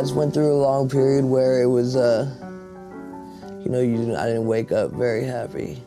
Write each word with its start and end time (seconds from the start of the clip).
I 0.00 0.02
just 0.02 0.16
went 0.16 0.32
through 0.32 0.50
a 0.50 0.56
long 0.56 0.88
period 0.88 1.26
where 1.26 1.60
it 1.60 1.66
was, 1.66 1.94
uh, 1.94 2.26
you 3.62 3.70
know, 3.70 3.82
you, 3.82 4.16
I 4.16 4.28
didn't 4.28 4.46
wake 4.46 4.72
up 4.72 4.92
very 4.92 5.26
happy. 5.26 5.84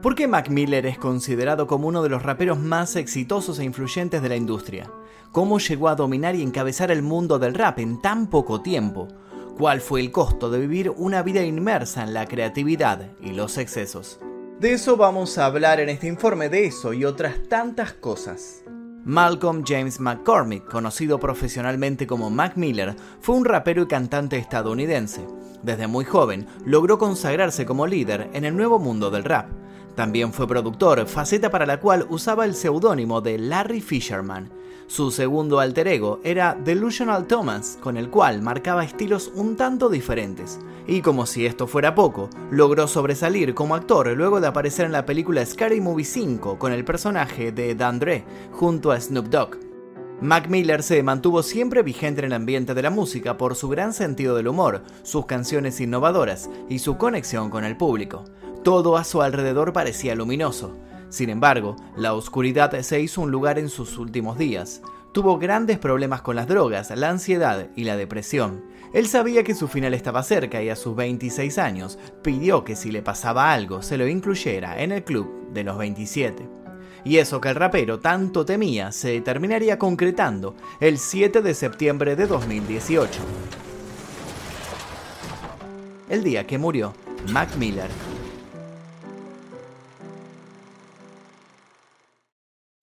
¿Por 0.00 0.14
qué 0.14 0.28
Mac 0.28 0.48
Miller 0.50 0.86
es 0.86 0.96
considerado 0.98 1.66
como 1.66 1.88
uno 1.88 2.04
de 2.04 2.10
los 2.10 2.22
raperos 2.22 2.60
más 2.60 2.94
exitosos 2.94 3.58
e 3.58 3.64
influyentes 3.64 4.22
de 4.22 4.28
la 4.28 4.36
industria? 4.36 4.88
¿Cómo 5.32 5.58
llegó 5.58 5.88
a 5.88 5.96
dominar 5.96 6.36
y 6.36 6.42
encabezar 6.42 6.92
el 6.92 7.02
mundo 7.02 7.40
del 7.40 7.54
rap 7.54 7.80
en 7.80 8.00
tan 8.00 8.28
poco 8.30 8.62
tiempo? 8.62 9.08
¿Cuál 9.58 9.80
fue 9.80 9.98
el 9.98 10.12
costo 10.12 10.48
de 10.48 10.60
vivir 10.60 10.90
una 10.90 11.24
vida 11.24 11.42
inmersa 11.42 12.04
en 12.04 12.14
la 12.14 12.26
creatividad 12.26 13.08
y 13.20 13.32
los 13.32 13.58
excesos? 13.58 14.20
De 14.60 14.74
eso 14.74 14.96
vamos 14.96 15.38
a 15.38 15.46
hablar 15.46 15.80
en 15.80 15.88
este 15.88 16.06
informe, 16.06 16.50
de 16.50 16.66
eso 16.66 16.92
y 16.92 17.04
otras 17.04 17.34
tantas 17.48 17.94
cosas. 17.94 18.62
Malcolm 19.04 19.64
James 19.66 19.98
McCormick, 19.98 20.66
conocido 20.68 21.18
profesionalmente 21.18 22.06
como 22.06 22.28
Mac 22.28 22.56
Miller, 22.56 22.94
fue 23.20 23.34
un 23.34 23.46
rapero 23.46 23.82
y 23.82 23.86
cantante 23.86 24.36
estadounidense. 24.36 25.26
Desde 25.62 25.86
muy 25.86 26.04
joven 26.04 26.46
logró 26.66 26.98
consagrarse 26.98 27.64
como 27.64 27.86
líder 27.86 28.28
en 28.34 28.44
el 28.44 28.54
nuevo 28.54 28.78
mundo 28.78 29.10
del 29.10 29.24
rap. 29.24 29.48
También 29.94 30.34
fue 30.34 30.46
productor, 30.46 31.06
faceta 31.06 31.50
para 31.50 31.64
la 31.64 31.80
cual 31.80 32.06
usaba 32.10 32.44
el 32.44 32.54
seudónimo 32.54 33.22
de 33.22 33.38
Larry 33.38 33.80
Fisherman. 33.80 34.50
Su 34.90 35.12
segundo 35.12 35.60
alter 35.60 35.86
ego 35.86 36.18
era 36.24 36.58
Delusional 36.64 37.28
Thomas, 37.28 37.78
con 37.80 37.96
el 37.96 38.10
cual 38.10 38.42
marcaba 38.42 38.82
estilos 38.82 39.30
un 39.36 39.54
tanto 39.54 39.88
diferentes. 39.88 40.58
Y 40.88 41.00
como 41.00 41.26
si 41.26 41.46
esto 41.46 41.68
fuera 41.68 41.94
poco, 41.94 42.28
logró 42.50 42.88
sobresalir 42.88 43.54
como 43.54 43.76
actor 43.76 44.08
luego 44.16 44.40
de 44.40 44.48
aparecer 44.48 44.86
en 44.86 44.90
la 44.90 45.06
película 45.06 45.46
Scary 45.46 45.80
Movie 45.80 46.04
5 46.04 46.58
con 46.58 46.72
el 46.72 46.84
personaje 46.84 47.52
de 47.52 47.76
Dandre 47.76 48.24
junto 48.50 48.90
a 48.90 49.00
Snoop 49.00 49.28
Dogg. 49.28 49.58
Mac 50.20 50.48
Miller 50.48 50.82
se 50.82 51.04
mantuvo 51.04 51.44
siempre 51.44 51.84
vigente 51.84 52.22
en 52.22 52.26
el 52.26 52.32
ambiente 52.32 52.74
de 52.74 52.82
la 52.82 52.90
música 52.90 53.36
por 53.36 53.54
su 53.54 53.68
gran 53.68 53.92
sentido 53.92 54.34
del 54.34 54.48
humor, 54.48 54.82
sus 55.04 55.24
canciones 55.24 55.80
innovadoras 55.80 56.50
y 56.68 56.80
su 56.80 56.96
conexión 56.96 57.48
con 57.48 57.64
el 57.64 57.76
público. 57.76 58.24
Todo 58.64 58.96
a 58.96 59.04
su 59.04 59.22
alrededor 59.22 59.72
parecía 59.72 60.16
luminoso. 60.16 60.74
Sin 61.10 61.28
embargo, 61.28 61.76
la 61.96 62.14
oscuridad 62.14 62.80
se 62.80 63.00
hizo 63.00 63.20
un 63.20 63.30
lugar 63.30 63.58
en 63.58 63.68
sus 63.68 63.98
últimos 63.98 64.38
días. 64.38 64.80
Tuvo 65.12 65.38
grandes 65.38 65.78
problemas 65.78 66.22
con 66.22 66.36
las 66.36 66.46
drogas, 66.46 66.90
la 66.96 67.10
ansiedad 67.10 67.66
y 67.74 67.82
la 67.82 67.96
depresión. 67.96 68.64
Él 68.92 69.08
sabía 69.08 69.42
que 69.42 69.56
su 69.56 69.66
final 69.66 69.92
estaba 69.92 70.22
cerca 70.22 70.62
y 70.62 70.68
a 70.68 70.76
sus 70.76 70.94
26 70.94 71.58
años 71.58 71.98
pidió 72.22 72.64
que 72.64 72.76
si 72.76 72.92
le 72.92 73.02
pasaba 73.02 73.52
algo 73.52 73.82
se 73.82 73.96
lo 73.96 74.06
incluyera 74.06 74.80
en 74.80 74.92
el 74.92 75.04
club 75.04 75.50
de 75.52 75.64
los 75.64 75.76
27. 75.78 76.48
Y 77.04 77.16
eso 77.16 77.40
que 77.40 77.48
el 77.48 77.56
rapero 77.56 77.98
tanto 77.98 78.44
temía 78.44 78.92
se 78.92 79.20
terminaría 79.20 79.78
concretando 79.78 80.54
el 80.80 80.98
7 80.98 81.42
de 81.42 81.54
septiembre 81.54 82.14
de 82.14 82.26
2018. 82.26 83.20
El 86.08 86.22
día 86.22 86.46
que 86.46 86.58
murió 86.58 86.92
Mac 87.32 87.56
Miller. 87.56 88.09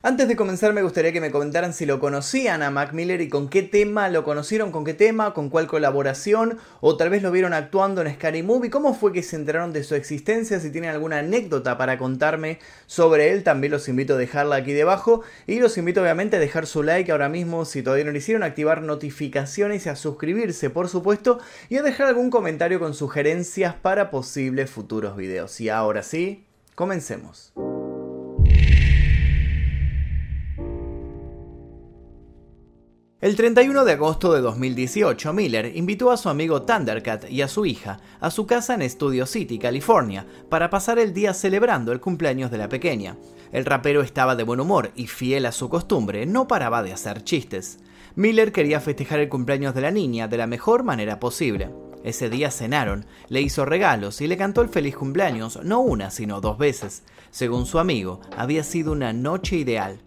Antes 0.08 0.30
de 0.30 0.38
comenzar 0.38 0.72
me 0.72 0.84
gustaría 0.84 1.12
que 1.12 1.20
me 1.20 1.32
comentaran 1.32 1.74
si 1.74 1.86
lo 1.86 2.00
conocían 2.00 2.64
a 2.64 2.72
Mac 2.72 2.94
Miller 2.94 3.20
y 3.20 3.28
con 3.28 3.50
qué 3.50 3.62
tema 3.62 4.08
lo 4.08 4.24
conocieron, 4.24 4.72
con 4.72 4.86
qué 4.86 4.94
tema, 4.94 5.34
con 5.34 5.50
cuál 5.50 5.68
colaboración, 5.68 6.60
o 6.80 6.96
tal 6.96 7.10
vez 7.10 7.22
lo 7.22 7.30
vieron 7.30 7.52
actuando 7.52 8.02
en 8.02 8.14
Scary 8.14 8.42
Movie, 8.42 8.70
cómo 8.70 8.94
fue 8.94 9.12
que 9.12 9.22
se 9.22 9.36
enteraron 9.36 9.74
de 9.74 9.84
su 9.84 9.96
existencia, 9.96 10.62
si 10.62 10.72
tienen 10.72 10.92
alguna 10.92 11.18
anécdota 11.18 11.78
para 11.78 11.98
contarme 11.98 12.60
sobre 12.86 13.34
él, 13.34 13.44
también 13.44 13.72
los 13.72 13.90
invito 13.90 14.14
a 14.14 14.18
dejarla 14.18 14.56
aquí 14.56 14.72
debajo 14.72 15.24
y 15.46 15.60
los 15.60 15.78
invito 15.78 16.02
obviamente 16.02 16.38
a 16.38 16.40
dejar 16.40 16.68
su 16.68 16.84
like 16.84 17.12
ahora 17.12 17.28
mismo 17.28 17.66
si 17.66 17.84
todavía 17.84 18.06
no 18.06 18.12
lo 18.12 18.18
hicieron, 18.18 18.44
a 18.44 18.46
activar 18.46 18.84
notificaciones 18.84 19.88
y 19.88 19.90
a 19.90 19.98
suscribirse 19.98 20.70
por 20.70 20.88
supuesto 20.88 21.40
y 21.68 21.76
a 21.76 21.84
dejar 21.84 22.08
algún 22.08 22.30
comentario 22.30 22.80
con 22.80 22.94
sugerencias 22.94 23.76
para 23.76 24.10
posibles 24.10 24.70
futuros 24.70 25.18
videos. 25.18 25.60
Y 25.60 25.68
ahora 25.68 26.02
sí, 26.02 26.46
comencemos. 26.76 27.52
El 33.20 33.36
31 33.36 33.84
de 33.84 33.94
agosto 33.94 34.32
de 34.32 34.42
2018, 34.42 35.34
Miller 35.34 35.76
invitó 35.76 36.12
a 36.12 36.18
su 36.18 36.30
amigo 36.30 36.62
Thundercat 36.62 37.28
y 37.32 37.42
a 37.42 37.48
su 37.48 37.66
hija 37.66 38.00
a 38.20 38.30
su 38.30 38.46
casa 38.46 38.76
en 38.76 38.88
Studio 38.88 39.26
City, 39.26 39.58
California, 39.58 40.28
para 40.50 40.70
pasar 40.70 41.00
el 41.00 41.16
día 41.16 41.34
celebrando 41.34 41.92
el 41.92 42.00
cumpleaños 42.00 42.52
de 42.52 42.60
la 42.60 42.70
pequeña. 42.70 43.18
El 43.52 43.66
rapero 43.66 44.04
estaba 44.04 44.36
de 44.36 44.44
buen 44.44 44.60
humor 44.60 44.92
y 44.94 45.08
fiel 45.08 45.48
a 45.48 45.52
su 45.52 45.68
costumbre, 45.68 46.28
no 46.28 46.48
paraba 46.48 46.84
de 46.84 46.94
hacer 46.94 47.24
chistes. 47.24 47.80
Miller 48.14 48.52
quería 48.52 48.80
festejar 48.82 49.20
el 49.20 49.30
cumpleaños 49.30 49.74
de 49.74 49.82
la 49.82 49.90
niña 49.90 50.28
de 50.28 50.38
la 50.38 50.46
mejor 50.46 50.84
manera 50.84 51.20
posible. 51.20 51.72
Ese 52.04 52.30
día 52.30 52.52
cenaron, 52.52 53.08
le 53.30 53.42
hizo 53.42 53.66
regalos 53.66 54.22
y 54.22 54.28
le 54.28 54.38
cantó 54.38 54.62
el 54.62 54.70
feliz 54.70 54.96
cumpleaños 54.96 55.60
no 55.64 55.80
una, 55.80 56.12
sino 56.12 56.40
dos 56.40 56.60
veces. 56.60 57.02
Según 57.32 57.66
su 57.66 57.80
amigo, 57.80 58.22
había 58.38 58.64
sido 58.64 58.92
una 58.92 59.12
noche 59.12 59.56
ideal. 59.56 60.04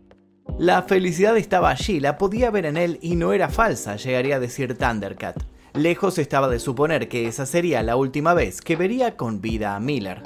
La 0.59 0.83
felicidad 0.83 1.37
estaba 1.37 1.71
allí, 1.71 2.00
la 2.00 2.19
podía 2.19 2.50
ver 2.50 2.66
en 2.66 2.77
él 2.77 2.99
y 3.00 3.16
no 3.16 3.33
era 3.33 3.49
falsa, 3.49 3.97
llegaría 3.97 4.37
a 4.37 4.41
decir 4.41 4.77
Thundercat. 4.77 5.43
Lejos 5.75 6.19
estaba 6.19 6.49
de 6.49 6.59
suponer 6.59 7.09
que 7.09 7.27
esa 7.27 7.47
sería 7.47 7.83
la 7.83 7.97
última 7.97 8.34
vez 8.34 8.60
que 8.60 8.77
vería 8.77 9.16
con 9.16 9.41
vida 9.41 9.77
a 9.77 9.81
Miller. 9.81 10.22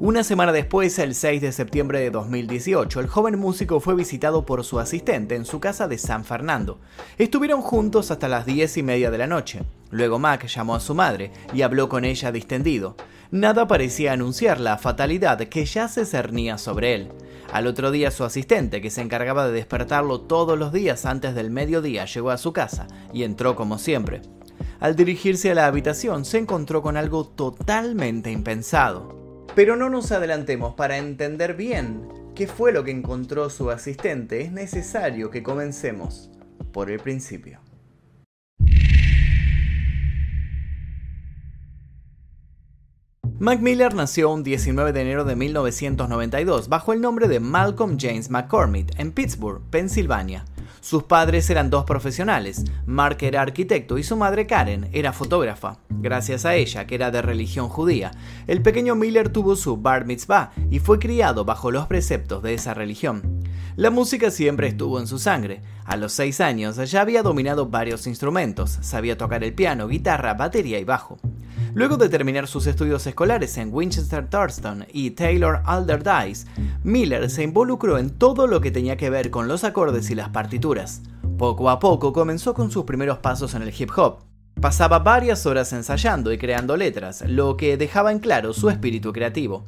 Una 0.00 0.24
semana 0.24 0.52
después, 0.52 0.98
el 0.98 1.14
6 1.14 1.40
de 1.40 1.52
septiembre 1.52 2.00
de 2.00 2.10
2018, 2.10 2.98
el 2.98 3.06
joven 3.06 3.38
músico 3.38 3.78
fue 3.78 3.94
visitado 3.94 4.44
por 4.44 4.64
su 4.64 4.80
asistente 4.80 5.36
en 5.36 5.44
su 5.44 5.60
casa 5.60 5.86
de 5.86 5.98
San 5.98 6.24
Fernando. 6.24 6.80
Estuvieron 7.16 7.62
juntos 7.62 8.10
hasta 8.10 8.28
las 8.28 8.44
10 8.44 8.78
y 8.78 8.82
media 8.82 9.10
de 9.10 9.18
la 9.18 9.28
noche. 9.28 9.62
Luego 9.90 10.18
Mac 10.18 10.46
llamó 10.46 10.74
a 10.74 10.80
su 10.80 10.94
madre 10.94 11.30
y 11.52 11.62
habló 11.62 11.88
con 11.88 12.04
ella 12.04 12.32
distendido. 12.32 12.96
Nada 13.30 13.68
parecía 13.68 14.12
anunciar 14.12 14.60
la 14.60 14.78
fatalidad 14.78 15.38
que 15.38 15.64
ya 15.64 15.86
se 15.88 16.04
cernía 16.04 16.58
sobre 16.58 16.94
él. 16.94 17.12
Al 17.54 17.68
otro 17.68 17.92
día 17.92 18.10
su 18.10 18.24
asistente, 18.24 18.82
que 18.82 18.90
se 18.90 19.00
encargaba 19.00 19.46
de 19.46 19.52
despertarlo 19.52 20.22
todos 20.22 20.58
los 20.58 20.72
días 20.72 21.06
antes 21.06 21.36
del 21.36 21.52
mediodía, 21.52 22.04
llegó 22.04 22.32
a 22.32 22.36
su 22.36 22.52
casa 22.52 22.88
y 23.12 23.22
entró 23.22 23.54
como 23.54 23.78
siempre. 23.78 24.22
Al 24.80 24.96
dirigirse 24.96 25.52
a 25.52 25.54
la 25.54 25.66
habitación 25.66 26.24
se 26.24 26.38
encontró 26.38 26.82
con 26.82 26.96
algo 26.96 27.28
totalmente 27.28 28.32
impensado. 28.32 29.46
Pero 29.54 29.76
no 29.76 29.88
nos 29.88 30.10
adelantemos, 30.10 30.74
para 30.74 30.98
entender 30.98 31.54
bien 31.54 32.08
qué 32.34 32.48
fue 32.48 32.72
lo 32.72 32.82
que 32.82 32.90
encontró 32.90 33.48
su 33.50 33.70
asistente 33.70 34.40
es 34.40 34.50
necesario 34.50 35.30
que 35.30 35.44
comencemos 35.44 36.32
por 36.72 36.90
el 36.90 36.98
principio. 36.98 37.60
Mac 43.40 43.60
Miller 43.60 43.94
nació 43.94 44.30
un 44.30 44.44
19 44.44 44.92
de 44.92 45.00
enero 45.00 45.24
de 45.24 45.34
1992 45.34 46.68
bajo 46.68 46.92
el 46.92 47.00
nombre 47.00 47.26
de 47.26 47.40
Malcolm 47.40 47.98
James 48.00 48.30
McCormick 48.30 48.96
en 48.96 49.10
Pittsburgh, 49.10 49.60
Pensilvania. 49.70 50.44
Sus 50.80 51.02
padres 51.02 51.50
eran 51.50 51.68
dos 51.68 51.84
profesionales, 51.84 52.64
Mark 52.86 53.18
era 53.22 53.42
arquitecto 53.42 53.98
y 53.98 54.04
su 54.04 54.16
madre 54.16 54.46
Karen 54.46 54.88
era 54.92 55.12
fotógrafa. 55.12 55.78
Gracias 55.88 56.44
a 56.44 56.54
ella, 56.54 56.86
que 56.86 56.94
era 56.94 57.10
de 57.10 57.22
religión 57.22 57.68
judía, 57.68 58.12
el 58.46 58.62
pequeño 58.62 58.94
Miller 58.94 59.28
tuvo 59.30 59.56
su 59.56 59.78
bar 59.78 60.04
mitzvah 60.04 60.52
y 60.70 60.78
fue 60.78 61.00
criado 61.00 61.44
bajo 61.44 61.72
los 61.72 61.86
preceptos 61.86 62.40
de 62.40 62.54
esa 62.54 62.72
religión. 62.72 63.42
La 63.74 63.90
música 63.90 64.30
siempre 64.30 64.68
estuvo 64.68 65.00
en 65.00 65.08
su 65.08 65.18
sangre. 65.18 65.60
A 65.84 65.96
los 65.96 66.12
6 66.12 66.40
años 66.40 66.76
ya 66.88 67.00
había 67.00 67.24
dominado 67.24 67.66
varios 67.66 68.06
instrumentos, 68.06 68.78
sabía 68.82 69.18
tocar 69.18 69.42
el 69.42 69.54
piano, 69.54 69.88
guitarra, 69.88 70.34
batería 70.34 70.78
y 70.78 70.84
bajo. 70.84 71.18
Luego 71.74 71.96
de 71.96 72.08
terminar 72.08 72.46
sus 72.46 72.68
estudios 72.68 73.04
escolares 73.04 73.58
en 73.58 73.74
Winchester 73.74 74.30
Thurston 74.30 74.86
y 74.92 75.10
Taylor 75.10 75.60
Alderdice, 75.64 76.46
Miller 76.84 77.28
se 77.28 77.42
involucró 77.42 77.98
en 77.98 78.10
todo 78.10 78.46
lo 78.46 78.60
que 78.60 78.70
tenía 78.70 78.96
que 78.96 79.10
ver 79.10 79.30
con 79.30 79.48
los 79.48 79.64
acordes 79.64 80.08
y 80.10 80.14
las 80.14 80.28
partituras. 80.28 81.02
Poco 81.36 81.68
a 81.70 81.80
poco 81.80 82.12
comenzó 82.12 82.54
con 82.54 82.70
sus 82.70 82.84
primeros 82.84 83.18
pasos 83.18 83.54
en 83.54 83.62
el 83.62 83.74
hip 83.76 83.90
hop. 83.96 84.18
Pasaba 84.60 85.00
varias 85.00 85.46
horas 85.46 85.72
ensayando 85.72 86.32
y 86.32 86.38
creando 86.38 86.76
letras, 86.76 87.24
lo 87.26 87.56
que 87.56 87.76
dejaba 87.76 88.12
en 88.12 88.20
claro 88.20 88.52
su 88.52 88.70
espíritu 88.70 89.12
creativo. 89.12 89.66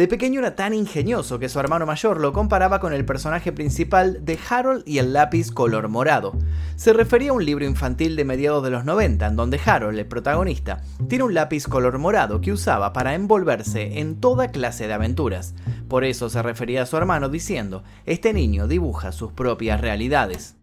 De 0.00 0.08
pequeño 0.08 0.40
era 0.40 0.56
tan 0.56 0.72
ingenioso 0.72 1.38
que 1.38 1.50
su 1.50 1.60
hermano 1.60 1.84
mayor 1.84 2.20
lo 2.20 2.32
comparaba 2.32 2.80
con 2.80 2.94
el 2.94 3.04
personaje 3.04 3.52
principal 3.52 4.24
de 4.24 4.38
Harold 4.48 4.82
y 4.86 4.96
el 4.96 5.12
lápiz 5.12 5.50
color 5.50 5.88
morado. 5.88 6.32
Se 6.76 6.94
refería 6.94 7.32
a 7.32 7.34
un 7.34 7.44
libro 7.44 7.66
infantil 7.66 8.16
de 8.16 8.24
mediados 8.24 8.64
de 8.64 8.70
los 8.70 8.86
90 8.86 9.26
en 9.26 9.36
donde 9.36 9.60
Harold, 9.62 9.98
el 9.98 10.06
protagonista, 10.06 10.80
tiene 11.06 11.24
un 11.24 11.34
lápiz 11.34 11.66
color 11.66 11.98
morado 11.98 12.40
que 12.40 12.50
usaba 12.50 12.94
para 12.94 13.14
envolverse 13.14 14.00
en 14.00 14.18
toda 14.18 14.48
clase 14.48 14.86
de 14.86 14.94
aventuras. 14.94 15.54
Por 15.86 16.04
eso 16.04 16.30
se 16.30 16.40
refería 16.40 16.84
a 16.84 16.86
su 16.86 16.96
hermano 16.96 17.28
diciendo, 17.28 17.82
este 18.06 18.32
niño 18.32 18.68
dibuja 18.68 19.12
sus 19.12 19.32
propias 19.32 19.82
realidades. 19.82 20.56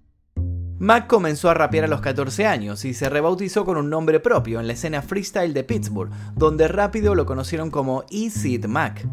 Mac 0.79 1.07
comenzó 1.07 1.49
a 1.49 1.55
rapear 1.55 1.85
a 1.85 1.87
los 1.87 2.01
14 2.01 2.45
años 2.45 2.85
y 2.85 2.93
se 2.93 3.09
rebautizó 3.09 3.65
con 3.65 3.77
un 3.77 3.89
nombre 3.89 4.19
propio 4.19 4.59
en 4.59 4.67
la 4.67 4.73
escena 4.73 5.01
freestyle 5.01 5.51
de 5.51 5.63
Pittsburgh, 5.63 6.11
donde 6.35 6.67
rápido 6.67 7.15
lo 7.15 7.25
conocieron 7.25 7.71
como 7.71 8.03
E. 8.11 8.29
Mac. 8.67 9.03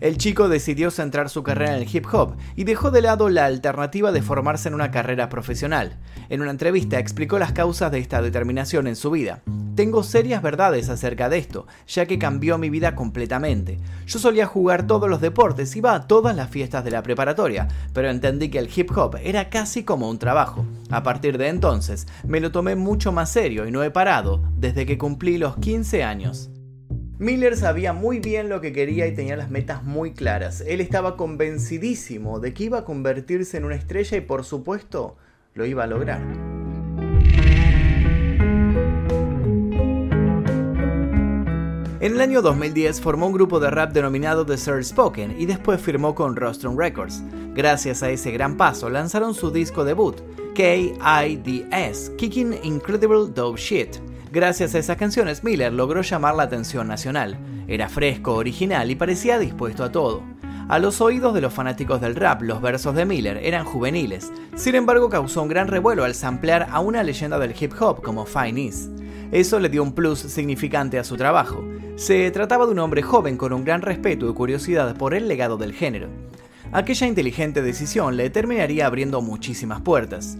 el 0.00 0.16
chico 0.16 0.48
decidió 0.48 0.90
centrar 0.90 1.28
su 1.28 1.44
carrera 1.44 1.76
en 1.76 1.82
el 1.82 1.88
hip 1.96 2.06
hop 2.12 2.34
y 2.56 2.64
dejó 2.64 2.90
de 2.90 3.02
lado 3.02 3.28
la 3.28 3.44
alternativa 3.44 4.10
de 4.10 4.20
formarse 4.20 4.66
en 4.66 4.74
una 4.74 4.90
carrera 4.90 5.28
profesional. 5.28 5.96
En 6.28 6.42
una 6.42 6.50
entrevista 6.50 6.98
explicó 6.98 7.38
las 7.38 7.52
causas 7.52 7.92
de 7.92 8.00
esta 8.00 8.20
determinación 8.20 8.88
en 8.88 8.96
su 8.96 9.12
vida. 9.12 9.42
Tengo 9.76 10.02
serias 10.02 10.42
verdades 10.42 10.90
acerca 10.90 11.30
de 11.30 11.38
esto, 11.38 11.66
ya 11.86 12.04
que 12.04 12.18
cambió 12.18 12.58
mi 12.58 12.68
vida 12.68 12.94
completamente. 12.94 13.78
Yo 14.06 14.18
solía 14.18 14.44
jugar 14.44 14.86
todos 14.86 15.08
los 15.08 15.22
deportes, 15.22 15.74
iba 15.76 15.94
a 15.94 16.06
todas 16.06 16.36
las 16.36 16.50
fiestas 16.50 16.84
de 16.84 16.90
la 16.90 17.02
preparatoria, 17.02 17.68
pero 17.94 18.10
entendí 18.10 18.50
que 18.50 18.58
el 18.58 18.68
hip 18.74 18.90
hop 18.94 19.16
era 19.22 19.48
casi 19.48 19.82
como 19.82 20.10
un 20.10 20.18
trabajo. 20.18 20.66
Partir 21.12 21.36
de 21.36 21.48
entonces, 21.48 22.06
me 22.26 22.40
lo 22.40 22.52
tomé 22.52 22.74
mucho 22.74 23.12
más 23.12 23.30
serio 23.30 23.66
y 23.66 23.70
no 23.70 23.82
he 23.82 23.90
parado 23.90 24.42
desde 24.56 24.86
que 24.86 24.96
cumplí 24.96 25.36
los 25.36 25.58
15 25.58 26.02
años. 26.02 26.50
Miller 27.18 27.54
sabía 27.54 27.92
muy 27.92 28.18
bien 28.18 28.48
lo 28.48 28.62
que 28.62 28.72
quería 28.72 29.06
y 29.06 29.14
tenía 29.14 29.36
las 29.36 29.50
metas 29.50 29.84
muy 29.84 30.14
claras. 30.14 30.62
Él 30.66 30.80
estaba 30.80 31.18
convencidísimo 31.18 32.40
de 32.40 32.54
que 32.54 32.64
iba 32.64 32.78
a 32.78 32.84
convertirse 32.86 33.58
en 33.58 33.66
una 33.66 33.74
estrella 33.74 34.16
y 34.16 34.22
por 34.22 34.42
supuesto 34.44 35.18
lo 35.52 35.66
iba 35.66 35.84
a 35.84 35.86
lograr. 35.86 36.22
En 42.00 42.14
el 42.14 42.20
año 42.22 42.40
2010 42.40 43.02
formó 43.02 43.26
un 43.26 43.34
grupo 43.34 43.60
de 43.60 43.70
rap 43.70 43.92
denominado 43.92 44.46
The 44.46 44.56
Sir 44.56 44.82
Spoken 44.82 45.36
y 45.38 45.44
después 45.44 45.78
firmó 45.78 46.14
con 46.14 46.36
Rostrum 46.36 46.78
Records. 46.78 47.22
Gracias 47.54 48.02
a 48.02 48.08
ese 48.08 48.30
gran 48.30 48.56
paso 48.56 48.88
lanzaron 48.88 49.34
su 49.34 49.50
disco 49.50 49.84
debut, 49.84 50.16
K.I.D.S. 50.54 52.12
Kicking 52.16 52.54
Incredible 52.62 53.30
Dope 53.34 53.58
Shit, 53.58 53.96
Gracias 54.32 54.74
a 54.74 54.78
esas 54.78 54.96
canciones, 54.96 55.44
Miller 55.44 55.70
logró 55.70 56.00
llamar 56.00 56.34
la 56.34 56.44
atención 56.44 56.88
nacional. 56.88 57.36
Era 57.68 57.90
fresco, 57.90 58.34
original 58.34 58.90
y 58.90 58.94
parecía 58.94 59.38
dispuesto 59.38 59.84
a 59.84 59.92
todo. 59.92 60.22
A 60.70 60.78
los 60.78 61.02
oídos 61.02 61.34
de 61.34 61.42
los 61.42 61.52
fanáticos 61.52 62.00
del 62.00 62.16
rap, 62.16 62.40
los 62.40 62.62
versos 62.62 62.94
de 62.94 63.04
Miller 63.04 63.38
eran 63.42 63.66
juveniles. 63.66 64.32
Sin 64.54 64.74
embargo, 64.74 65.10
causó 65.10 65.42
un 65.42 65.48
gran 65.48 65.68
revuelo 65.68 66.02
al 66.04 66.14
samplear 66.14 66.68
a 66.70 66.80
una 66.80 67.02
leyenda 67.02 67.38
del 67.38 67.54
hip 67.60 67.74
hop 67.78 68.00
como 68.00 68.24
Fine 68.24 68.64
East. 68.64 68.90
Eso 69.32 69.60
le 69.60 69.68
dio 69.68 69.82
un 69.82 69.94
plus 69.94 70.20
significante 70.20 70.98
a 70.98 71.04
su 71.04 71.18
trabajo. 71.18 71.62
Se 71.96 72.30
trataba 72.30 72.64
de 72.64 72.72
un 72.72 72.78
hombre 72.78 73.02
joven 73.02 73.36
con 73.36 73.52
un 73.52 73.64
gran 73.64 73.82
respeto 73.82 74.30
y 74.30 74.32
curiosidad 74.32 74.96
por 74.96 75.12
el 75.12 75.28
legado 75.28 75.58
del 75.58 75.74
género. 75.74 76.08
Aquella 76.74 77.06
inteligente 77.06 77.60
decisión 77.60 78.16
le 78.16 78.30
terminaría 78.30 78.86
abriendo 78.86 79.20
muchísimas 79.20 79.82
puertas. 79.82 80.38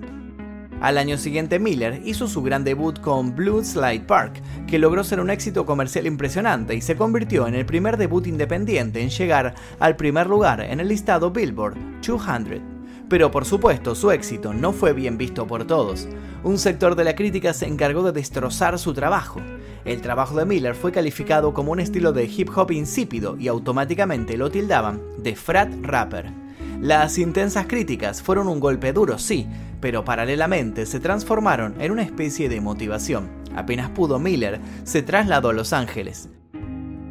Al 0.80 0.96
año 0.96 1.18
siguiente 1.18 1.58
Miller 1.58 2.00
hizo 2.06 2.26
su 2.26 2.42
gran 2.42 2.64
debut 2.64 2.98
con 3.00 3.36
Blue 3.36 3.62
Slide 3.62 4.06
Park, 4.06 4.40
que 4.66 4.78
logró 4.78 5.04
ser 5.04 5.20
un 5.20 5.28
éxito 5.28 5.66
comercial 5.66 6.06
impresionante 6.06 6.74
y 6.74 6.80
se 6.80 6.96
convirtió 6.96 7.46
en 7.46 7.54
el 7.54 7.66
primer 7.66 7.98
debut 7.98 8.26
independiente 8.26 9.02
en 9.02 9.10
llegar 9.10 9.54
al 9.78 9.94
primer 9.96 10.26
lugar 10.26 10.62
en 10.62 10.80
el 10.80 10.88
listado 10.88 11.30
Billboard 11.30 11.76
200. 12.00 12.62
Pero 13.10 13.30
por 13.30 13.44
supuesto, 13.44 13.94
su 13.94 14.10
éxito 14.10 14.54
no 14.54 14.72
fue 14.72 14.94
bien 14.94 15.18
visto 15.18 15.46
por 15.46 15.66
todos. 15.66 16.08
Un 16.44 16.56
sector 16.56 16.96
de 16.96 17.04
la 17.04 17.14
crítica 17.14 17.52
se 17.52 17.66
encargó 17.66 18.02
de 18.04 18.12
destrozar 18.12 18.78
su 18.78 18.94
trabajo. 18.94 19.42
El 19.84 20.00
trabajo 20.00 20.36
de 20.36 20.44
Miller 20.44 20.74
fue 20.74 20.92
calificado 20.92 21.52
como 21.52 21.72
un 21.72 21.80
estilo 21.80 22.12
de 22.12 22.24
hip 22.24 22.50
hop 22.54 22.70
insípido 22.70 23.36
y 23.36 23.48
automáticamente 23.48 24.36
lo 24.36 24.50
tildaban 24.50 25.00
de 25.18 25.34
frat 25.34 25.72
rapper. 25.82 26.30
Las 26.80 27.18
intensas 27.18 27.66
críticas 27.66 28.22
fueron 28.22 28.48
un 28.48 28.60
golpe 28.60 28.92
duro, 28.92 29.18
sí, 29.18 29.46
pero 29.80 30.04
paralelamente 30.04 30.86
se 30.86 31.00
transformaron 31.00 31.80
en 31.80 31.92
una 31.92 32.02
especie 32.02 32.48
de 32.48 32.60
motivación. 32.60 33.30
Apenas 33.54 33.90
pudo 33.90 34.18
Miller, 34.18 34.60
se 34.84 35.02
trasladó 35.02 35.50
a 35.50 35.52
Los 35.52 35.72
Ángeles. 35.72 36.28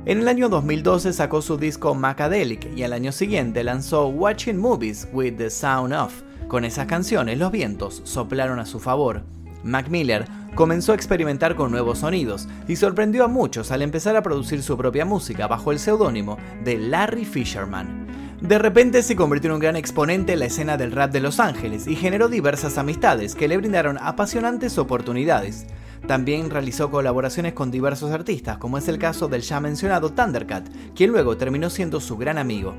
En 0.05 0.19
el 0.19 0.27
año 0.27 0.49
2012 0.49 1.13
sacó 1.13 1.41
su 1.41 1.57
disco 1.57 1.93
Macadelic 1.93 2.75
y 2.75 2.83
al 2.83 2.93
año 2.93 3.11
siguiente 3.11 3.63
lanzó 3.63 4.07
Watching 4.07 4.57
Movies 4.57 5.07
with 5.13 5.35
the 5.37 5.49
Sound 5.49 5.93
Off. 5.93 6.23
Con 6.47 6.65
esas 6.65 6.87
canciones 6.87 7.37
los 7.37 7.51
vientos 7.51 8.01
soplaron 8.03 8.59
a 8.59 8.65
su 8.65 8.79
favor. 8.79 9.23
Mac 9.63 9.89
Miller 9.89 10.25
comenzó 10.55 10.91
a 10.91 10.95
experimentar 10.95 11.55
con 11.55 11.71
nuevos 11.71 11.99
sonidos 11.99 12.47
y 12.67 12.75
sorprendió 12.75 13.23
a 13.23 13.27
muchos 13.27 13.71
al 13.71 13.81
empezar 13.81 14.15
a 14.15 14.23
producir 14.23 14.63
su 14.63 14.77
propia 14.77 15.05
música 15.05 15.47
bajo 15.47 15.71
el 15.71 15.79
seudónimo 15.79 16.37
de 16.63 16.77
Larry 16.77 17.25
Fisherman. 17.25 18.07
De 18.41 18.57
repente 18.57 19.03
se 19.03 19.15
convirtió 19.15 19.49
en 19.49 19.55
un 19.55 19.59
gran 19.59 19.75
exponente 19.75 20.33
en 20.33 20.39
la 20.39 20.45
escena 20.45 20.75
del 20.75 20.91
rap 20.91 21.11
de 21.11 21.19
Los 21.19 21.39
Ángeles 21.39 21.85
y 21.87 21.95
generó 21.95 22.27
diversas 22.27 22.79
amistades 22.79 23.35
que 23.35 23.47
le 23.47 23.57
brindaron 23.57 23.99
apasionantes 24.01 24.79
oportunidades. 24.79 25.67
También 26.07 26.49
realizó 26.49 26.89
colaboraciones 26.89 27.53
con 27.53 27.69
diversos 27.69 28.11
artistas, 28.11 28.57
como 28.57 28.79
es 28.79 28.87
el 28.87 28.97
caso 28.97 29.27
del 29.27 29.43
ya 29.43 29.59
mencionado 29.59 30.11
Thundercat, 30.11 30.67
quien 30.95 31.11
luego 31.11 31.37
terminó 31.37 31.69
siendo 31.69 31.99
su 31.99 32.17
gran 32.17 32.39
amigo. 32.39 32.73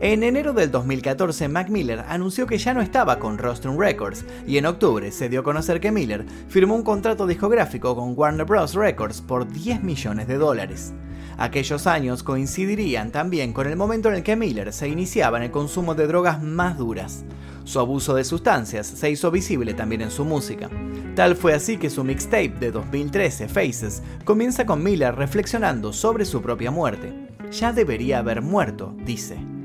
En 0.00 0.22
enero 0.22 0.52
del 0.52 0.70
2014, 0.70 1.48
Mac 1.48 1.70
Miller 1.70 2.04
anunció 2.06 2.46
que 2.46 2.56
ya 2.56 2.72
no 2.72 2.80
estaba 2.80 3.18
con 3.18 3.36
Rostrum 3.36 3.76
Records 3.76 4.24
y 4.46 4.56
en 4.56 4.66
octubre 4.66 5.10
se 5.10 5.28
dio 5.28 5.40
a 5.40 5.42
conocer 5.42 5.80
que 5.80 5.90
Miller 5.90 6.24
firmó 6.46 6.76
un 6.76 6.84
contrato 6.84 7.26
discográfico 7.26 7.96
con 7.96 8.16
Warner 8.16 8.46
Bros. 8.46 8.74
Records 8.74 9.20
por 9.20 9.50
10 9.50 9.82
millones 9.82 10.28
de 10.28 10.38
dólares. 10.38 10.94
Aquellos 11.36 11.88
años 11.88 12.22
coincidirían 12.22 13.10
también 13.10 13.52
con 13.52 13.66
el 13.66 13.74
momento 13.74 14.08
en 14.08 14.14
el 14.14 14.22
que 14.22 14.36
Miller 14.36 14.72
se 14.72 14.88
iniciaba 14.88 15.38
en 15.38 15.44
el 15.44 15.50
consumo 15.50 15.96
de 15.96 16.06
drogas 16.06 16.40
más 16.40 16.78
duras. 16.78 17.24
Su 17.64 17.80
abuso 17.80 18.14
de 18.14 18.22
sustancias 18.22 18.86
se 18.86 19.10
hizo 19.10 19.32
visible 19.32 19.74
también 19.74 20.02
en 20.02 20.12
su 20.12 20.24
música. 20.24 20.70
Tal 21.16 21.34
fue 21.34 21.54
así 21.54 21.76
que 21.76 21.90
su 21.90 22.04
mixtape 22.04 22.54
de 22.60 22.70
2013, 22.70 23.48
Faces, 23.48 24.04
comienza 24.24 24.64
con 24.64 24.80
Miller 24.80 25.16
reflexionando 25.16 25.92
sobre 25.92 26.24
su 26.24 26.40
propia 26.40 26.70
muerte. 26.70 27.12
Ya 27.50 27.72
debería 27.72 28.20
haber 28.20 28.42
muerto, 28.42 28.94
dice. 29.04 29.57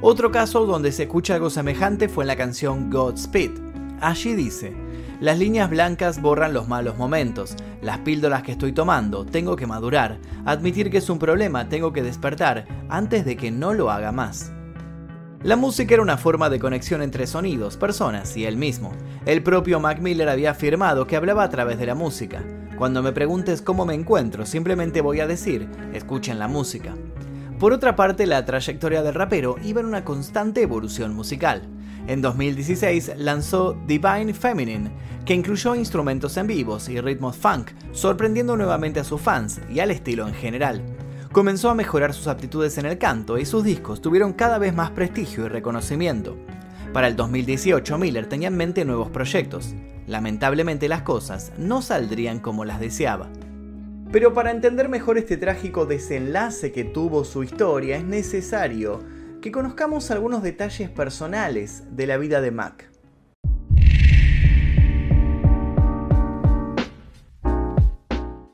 Otro 0.00 0.30
caso 0.30 0.64
donde 0.64 0.92
se 0.92 1.04
escucha 1.04 1.34
algo 1.34 1.50
semejante 1.50 2.08
fue 2.08 2.22
en 2.22 2.28
la 2.28 2.36
canción 2.36 2.88
Godspeed. 2.88 3.50
Allí 4.00 4.36
dice, 4.36 4.72
las 5.20 5.36
líneas 5.40 5.68
blancas 5.68 6.22
borran 6.22 6.54
los 6.54 6.68
malos 6.68 6.96
momentos, 6.96 7.56
las 7.82 7.98
píldoras 7.98 8.44
que 8.44 8.52
estoy 8.52 8.70
tomando, 8.70 9.26
tengo 9.26 9.56
que 9.56 9.66
madurar, 9.66 10.20
admitir 10.44 10.88
que 10.88 10.98
es 10.98 11.10
un 11.10 11.18
problema, 11.18 11.68
tengo 11.68 11.92
que 11.92 12.04
despertar, 12.04 12.64
antes 12.88 13.24
de 13.24 13.36
que 13.36 13.50
no 13.50 13.74
lo 13.74 13.90
haga 13.90 14.12
más. 14.12 14.52
La 15.42 15.56
música 15.56 15.94
era 15.94 16.02
una 16.02 16.16
forma 16.16 16.48
de 16.48 16.60
conexión 16.60 17.02
entre 17.02 17.26
sonidos, 17.26 17.76
personas 17.76 18.36
y 18.36 18.44
él 18.44 18.56
mismo. 18.56 18.92
El 19.26 19.42
propio 19.42 19.80
Mac 19.80 20.00
Miller 20.00 20.28
había 20.28 20.52
afirmado 20.52 21.08
que 21.08 21.16
hablaba 21.16 21.42
a 21.42 21.50
través 21.50 21.76
de 21.76 21.86
la 21.86 21.96
música. 21.96 22.44
Cuando 22.76 23.02
me 23.02 23.10
preguntes 23.10 23.62
cómo 23.62 23.84
me 23.84 23.94
encuentro, 23.94 24.46
simplemente 24.46 25.00
voy 25.00 25.18
a 25.18 25.26
decir, 25.26 25.68
escuchen 25.92 26.38
la 26.38 26.46
música. 26.46 26.94
Por 27.58 27.72
otra 27.72 27.96
parte, 27.96 28.24
la 28.26 28.44
trayectoria 28.44 29.02
del 29.02 29.14
rapero 29.14 29.56
iba 29.64 29.80
en 29.80 29.86
una 29.86 30.04
constante 30.04 30.62
evolución 30.62 31.12
musical. 31.12 31.62
En 32.06 32.22
2016 32.22 33.14
lanzó 33.16 33.76
Divine 33.84 34.32
Feminine, 34.32 34.92
que 35.24 35.34
incluyó 35.34 35.74
instrumentos 35.74 36.36
en 36.36 36.46
vivos 36.46 36.88
y 36.88 37.00
ritmos 37.00 37.36
funk, 37.36 37.72
sorprendiendo 37.90 38.56
nuevamente 38.56 39.00
a 39.00 39.04
sus 39.04 39.20
fans 39.20 39.60
y 39.68 39.80
al 39.80 39.90
estilo 39.90 40.28
en 40.28 40.34
general. 40.34 40.84
Comenzó 41.32 41.68
a 41.68 41.74
mejorar 41.74 42.14
sus 42.14 42.28
aptitudes 42.28 42.78
en 42.78 42.86
el 42.86 42.96
canto 42.96 43.38
y 43.38 43.44
sus 43.44 43.64
discos 43.64 44.00
tuvieron 44.00 44.34
cada 44.34 44.58
vez 44.58 44.72
más 44.72 44.92
prestigio 44.92 45.44
y 45.44 45.48
reconocimiento. 45.48 46.36
Para 46.92 47.08
el 47.08 47.16
2018 47.16 47.98
Miller 47.98 48.26
tenía 48.26 48.48
en 48.48 48.56
mente 48.56 48.84
nuevos 48.84 49.10
proyectos. 49.10 49.74
Lamentablemente 50.06 50.88
las 50.88 51.02
cosas 51.02 51.52
no 51.58 51.82
saldrían 51.82 52.38
como 52.38 52.64
las 52.64 52.78
deseaba. 52.78 53.28
Pero 54.10 54.32
para 54.32 54.50
entender 54.50 54.88
mejor 54.88 55.18
este 55.18 55.36
trágico 55.36 55.84
desenlace 55.84 56.72
que 56.72 56.84
tuvo 56.84 57.24
su 57.24 57.42
historia 57.42 57.98
es 57.98 58.04
necesario 58.04 59.00
que 59.42 59.52
conozcamos 59.52 60.10
algunos 60.10 60.42
detalles 60.42 60.88
personales 60.88 61.84
de 61.90 62.06
la 62.06 62.16
vida 62.16 62.40
de 62.40 62.50
Mac. 62.50 62.90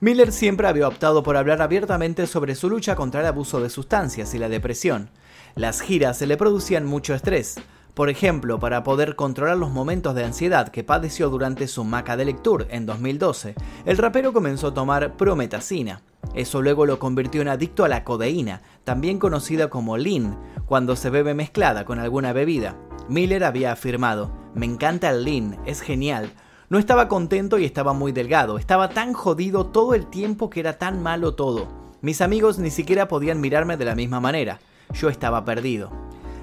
Miller 0.01 0.33
siempre 0.33 0.67
había 0.67 0.89
optado 0.89 1.23
por 1.23 1.37
hablar 1.37 1.63
abiertamente 1.63 2.27
sobre 2.27 2.57
su 2.57 2.69
lucha 2.69 2.97
contra 2.97 3.21
el 3.21 3.27
abuso 3.27 3.61
de 3.63 3.71
sustancias 3.71 4.35
y 4.35 4.39
la 4.39 4.49
depresión. 4.49 5.09
Las 5.55 5.81
giras 5.81 6.19
se 6.19 6.27
le 6.27 6.37
producían 6.37 6.85
mucho 6.85 7.15
estrés. 7.15 7.57
Por 7.95 8.11
ejemplo, 8.11 8.59
para 8.59 8.83
poder 8.83 9.15
controlar 9.15 9.57
los 9.57 9.71
momentos 9.71 10.17
de 10.17 10.25
ansiedad 10.25 10.69
que 10.69 10.83
padeció 10.83 11.31
durante 11.31 11.69
su 11.69 11.85
Macadelic 11.85 12.43
Tour 12.43 12.67
en 12.71 12.87
2012, 12.87 13.55
el 13.85 13.99
rapero 13.99 14.33
comenzó 14.33 14.69
a 14.69 14.75
tomar 14.75 15.17
prometacina. 15.17 16.03
Eso 16.35 16.61
luego 16.61 16.87
lo 16.87 16.99
convirtió 16.99 17.41
en 17.41 17.47
adicto 17.47 17.85
a 17.85 17.89
la 17.89 18.03
codeína, 18.03 18.63
también 18.83 19.21
conocida 19.21 19.71
como 19.71 19.97
lean, 19.97 20.37
cuando 20.67 20.97
se 20.97 21.09
bebe 21.09 21.35
mezclada 21.35 21.85
con 21.85 22.01
alguna 22.01 22.33
bebida. 22.33 22.77
Miller 23.09 23.45
había 23.45 23.71
afirmado, 23.71 24.33
me 24.57 24.67
encanta 24.67 25.11
el 25.11 25.23
lean, 25.23 25.61
es 25.65 25.81
genial. 25.81 26.33
No 26.71 26.81
estaba 26.81 27.07
contento 27.07 27.59
y 27.59 27.65
estaba 27.65 27.93
muy 27.93 28.11
delgado, 28.11 28.59
estaba 28.59 28.89
tan 28.89 29.13
jodido 29.13 29.67
todo 29.67 29.95
el 29.95 30.07
tiempo 30.07 30.51
que 30.51 30.59
era 30.59 30.79
tan 30.79 31.01
malo 31.01 31.37
todo. 31.37 31.69
Mis 32.01 32.21
amigos 32.21 32.59
ni 32.59 32.71
siquiera 32.71 33.07
podían 33.07 33.41
mirarme 33.41 33.77
de 33.77 33.85
la 33.85 33.95
misma 33.95 34.19
manera. 34.19 34.59
Yo 34.93 35.09
estaba 35.09 35.45
perdido. 35.45 35.93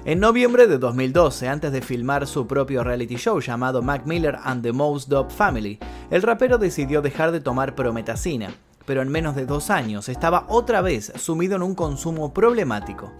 En 0.04 0.18
noviembre 0.20 0.66
de 0.66 0.78
2012, 0.78 1.48
antes 1.48 1.72
de 1.72 1.80
filmar 1.80 2.26
su 2.26 2.46
propio 2.46 2.82
reality 2.82 3.16
show 3.16 3.40
llamado 3.40 3.82
Mac 3.82 4.04
Miller 4.04 4.36
and 4.42 4.62
the 4.62 4.72
Most 4.72 5.08
Dope 5.08 5.32
Family, 5.32 5.78
el 6.10 6.22
rapero 6.22 6.58
decidió 6.58 7.02
dejar 7.02 7.30
de 7.30 7.40
tomar 7.40 7.74
prometacina 7.74 8.50
pero 8.84 9.02
en 9.02 9.08
menos 9.08 9.36
de 9.36 9.46
dos 9.46 9.70
años 9.70 10.08
estaba 10.08 10.46
otra 10.48 10.80
vez 10.80 11.12
sumido 11.16 11.56
en 11.56 11.62
un 11.62 11.74
consumo 11.74 12.32
problemático. 12.32 13.12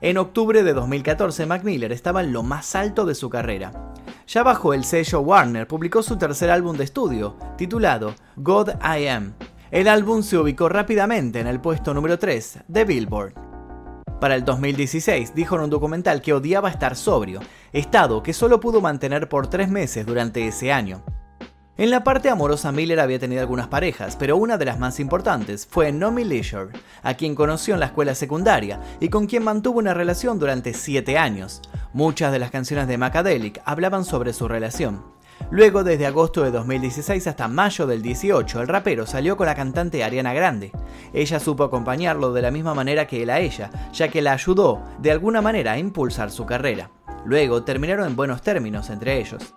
En 0.00 0.16
octubre 0.16 0.62
de 0.62 0.74
2014, 0.74 1.46
Mac 1.46 1.64
Miller 1.64 1.92
estaba 1.92 2.22
en 2.22 2.32
lo 2.32 2.42
más 2.42 2.74
alto 2.76 3.04
de 3.04 3.14
su 3.14 3.28
carrera. 3.28 3.92
Ya 4.28 4.42
bajo 4.42 4.74
el 4.74 4.84
sello 4.84 5.20
Warner, 5.20 5.66
publicó 5.66 6.02
su 6.02 6.16
tercer 6.16 6.50
álbum 6.50 6.76
de 6.76 6.84
estudio, 6.84 7.36
titulado 7.56 8.14
God 8.36 8.70
I 8.82 9.08
Am. 9.08 9.34
El 9.70 9.88
álbum 9.88 10.22
se 10.22 10.38
ubicó 10.38 10.68
rápidamente 10.68 11.40
en 11.40 11.46
el 11.46 11.60
puesto 11.60 11.92
número 11.94 12.18
3 12.18 12.60
de 12.68 12.84
Billboard. 12.84 13.47
Para 14.20 14.34
el 14.34 14.44
2016 14.44 15.34
dijo 15.34 15.54
en 15.54 15.62
un 15.62 15.70
documental 15.70 16.20
que 16.20 16.32
odiaba 16.32 16.70
estar 16.70 16.96
sobrio, 16.96 17.40
estado 17.72 18.22
que 18.22 18.32
solo 18.32 18.58
pudo 18.58 18.80
mantener 18.80 19.28
por 19.28 19.46
tres 19.46 19.68
meses 19.68 20.04
durante 20.04 20.46
ese 20.46 20.72
año. 20.72 21.02
En 21.76 21.90
la 21.90 22.02
parte 22.02 22.28
amorosa 22.28 22.72
Miller 22.72 22.98
había 22.98 23.20
tenido 23.20 23.40
algunas 23.40 23.68
parejas, 23.68 24.16
pero 24.16 24.36
una 24.36 24.58
de 24.58 24.64
las 24.64 24.80
más 24.80 24.98
importantes 24.98 25.64
fue 25.70 25.92
Nomi 25.92 26.24
Leisure, 26.24 26.72
a 27.04 27.14
quien 27.14 27.36
conoció 27.36 27.74
en 27.74 27.80
la 27.80 27.86
escuela 27.86 28.16
secundaria 28.16 28.80
y 28.98 29.10
con 29.10 29.28
quien 29.28 29.44
mantuvo 29.44 29.78
una 29.78 29.94
relación 29.94 30.40
durante 30.40 30.74
siete 30.74 31.16
años. 31.16 31.62
Muchas 31.92 32.32
de 32.32 32.40
las 32.40 32.50
canciones 32.50 32.88
de 32.88 32.98
Macadelic 32.98 33.62
hablaban 33.64 34.04
sobre 34.04 34.32
su 34.32 34.48
relación. 34.48 35.04
Luego, 35.50 35.84
desde 35.84 36.06
agosto 36.06 36.42
de 36.42 36.50
2016 36.50 37.26
hasta 37.26 37.48
mayo 37.48 37.86
del 37.86 38.02
18, 38.02 38.60
el 38.60 38.68
rapero 38.68 39.06
salió 39.06 39.36
con 39.36 39.46
la 39.46 39.54
cantante 39.54 40.04
Ariana 40.04 40.34
Grande. 40.34 40.72
Ella 41.12 41.40
supo 41.40 41.64
acompañarlo 41.64 42.32
de 42.32 42.42
la 42.42 42.50
misma 42.50 42.74
manera 42.74 43.06
que 43.06 43.22
él 43.22 43.30
a 43.30 43.40
ella, 43.40 43.70
ya 43.92 44.08
que 44.08 44.20
la 44.20 44.32
ayudó 44.32 44.82
de 44.98 45.10
alguna 45.10 45.40
manera 45.40 45.72
a 45.72 45.78
impulsar 45.78 46.30
su 46.30 46.44
carrera. 46.44 46.90
Luego 47.24 47.62
terminaron 47.64 48.06
en 48.06 48.16
buenos 48.16 48.42
términos 48.42 48.90
entre 48.90 49.18
ellos. 49.20 49.54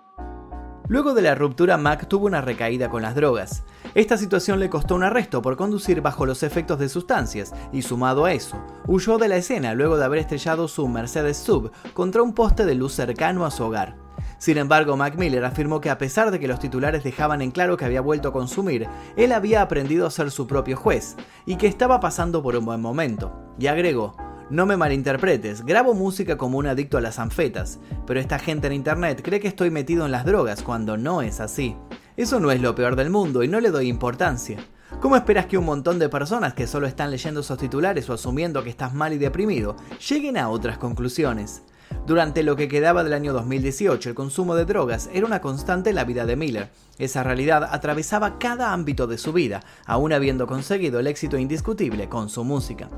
Luego 0.88 1.14
de 1.14 1.22
la 1.22 1.34
ruptura, 1.34 1.78
Mac 1.78 2.08
tuvo 2.08 2.26
una 2.26 2.40
recaída 2.40 2.90
con 2.90 3.02
las 3.02 3.14
drogas. 3.14 3.64
Esta 3.94 4.18
situación 4.18 4.58
le 4.58 4.68
costó 4.68 4.94
un 4.94 5.04
arresto 5.04 5.40
por 5.40 5.56
conducir 5.56 6.00
bajo 6.00 6.26
los 6.26 6.42
efectos 6.42 6.78
de 6.78 6.88
sustancias 6.88 7.54
y 7.72 7.82
sumado 7.82 8.24
a 8.24 8.32
eso, 8.32 8.62
huyó 8.86 9.16
de 9.16 9.28
la 9.28 9.36
escena 9.36 9.74
luego 9.74 9.96
de 9.96 10.04
haber 10.04 10.18
estrellado 10.18 10.68
su 10.68 10.88
Mercedes 10.88 11.38
Sub 11.38 11.70
contra 11.94 12.22
un 12.22 12.34
poste 12.34 12.66
de 12.66 12.74
luz 12.74 12.92
cercano 12.92 13.46
a 13.46 13.50
su 13.50 13.64
hogar. 13.64 14.01
Sin 14.42 14.58
embargo, 14.58 14.96
Mac 14.96 15.14
Miller 15.16 15.44
afirmó 15.44 15.80
que 15.80 15.88
a 15.88 15.98
pesar 15.98 16.32
de 16.32 16.40
que 16.40 16.48
los 16.48 16.58
titulares 16.58 17.04
dejaban 17.04 17.42
en 17.42 17.52
claro 17.52 17.76
que 17.76 17.84
había 17.84 18.00
vuelto 18.00 18.30
a 18.30 18.32
consumir, 18.32 18.88
él 19.16 19.30
había 19.30 19.62
aprendido 19.62 20.04
a 20.04 20.10
ser 20.10 20.32
su 20.32 20.48
propio 20.48 20.76
juez 20.76 21.14
y 21.46 21.54
que 21.54 21.68
estaba 21.68 22.00
pasando 22.00 22.42
por 22.42 22.56
un 22.56 22.64
buen 22.64 22.80
momento. 22.80 23.54
Y 23.56 23.68
agregó, 23.68 24.16
no 24.50 24.66
me 24.66 24.76
malinterpretes, 24.76 25.64
grabo 25.64 25.94
música 25.94 26.36
como 26.36 26.58
un 26.58 26.66
adicto 26.66 26.98
a 26.98 27.00
las 27.00 27.20
anfetas, 27.20 27.78
pero 28.04 28.18
esta 28.18 28.40
gente 28.40 28.66
en 28.66 28.72
internet 28.72 29.22
cree 29.22 29.38
que 29.38 29.46
estoy 29.46 29.70
metido 29.70 30.06
en 30.06 30.10
las 30.10 30.24
drogas 30.24 30.64
cuando 30.64 30.96
no 30.96 31.22
es 31.22 31.38
así. 31.38 31.76
Eso 32.16 32.40
no 32.40 32.50
es 32.50 32.60
lo 32.60 32.74
peor 32.74 32.96
del 32.96 33.10
mundo 33.10 33.44
y 33.44 33.48
no 33.48 33.60
le 33.60 33.70
doy 33.70 33.86
importancia. 33.86 34.58
¿Cómo 35.00 35.14
esperas 35.14 35.46
que 35.46 35.56
un 35.56 35.66
montón 35.66 36.00
de 36.00 36.08
personas 36.08 36.54
que 36.54 36.66
solo 36.66 36.88
están 36.88 37.12
leyendo 37.12 37.42
esos 37.42 37.58
titulares 37.58 38.10
o 38.10 38.14
asumiendo 38.14 38.64
que 38.64 38.70
estás 38.70 38.92
mal 38.92 39.12
y 39.12 39.18
deprimido 39.18 39.76
lleguen 40.08 40.36
a 40.36 40.48
otras 40.48 40.78
conclusiones? 40.78 41.62
Durante 42.06 42.42
lo 42.42 42.56
que 42.56 42.66
quedaba 42.66 43.04
del 43.04 43.12
año 43.12 43.32
2018, 43.32 44.08
el 44.08 44.14
consumo 44.16 44.56
de 44.56 44.64
drogas 44.64 45.08
era 45.12 45.24
una 45.24 45.40
constante 45.40 45.90
en 45.90 45.96
la 45.96 46.04
vida 46.04 46.26
de 46.26 46.34
Miller. 46.34 46.68
Esa 46.98 47.22
realidad 47.22 47.68
atravesaba 47.70 48.40
cada 48.40 48.72
ámbito 48.72 49.06
de 49.06 49.18
su 49.18 49.32
vida, 49.32 49.60
aún 49.86 50.12
habiendo 50.12 50.48
conseguido 50.48 50.98
el 50.98 51.06
éxito 51.06 51.38
indiscutible 51.38 52.08
con 52.08 52.28
su 52.28 52.42
música. 52.42 52.88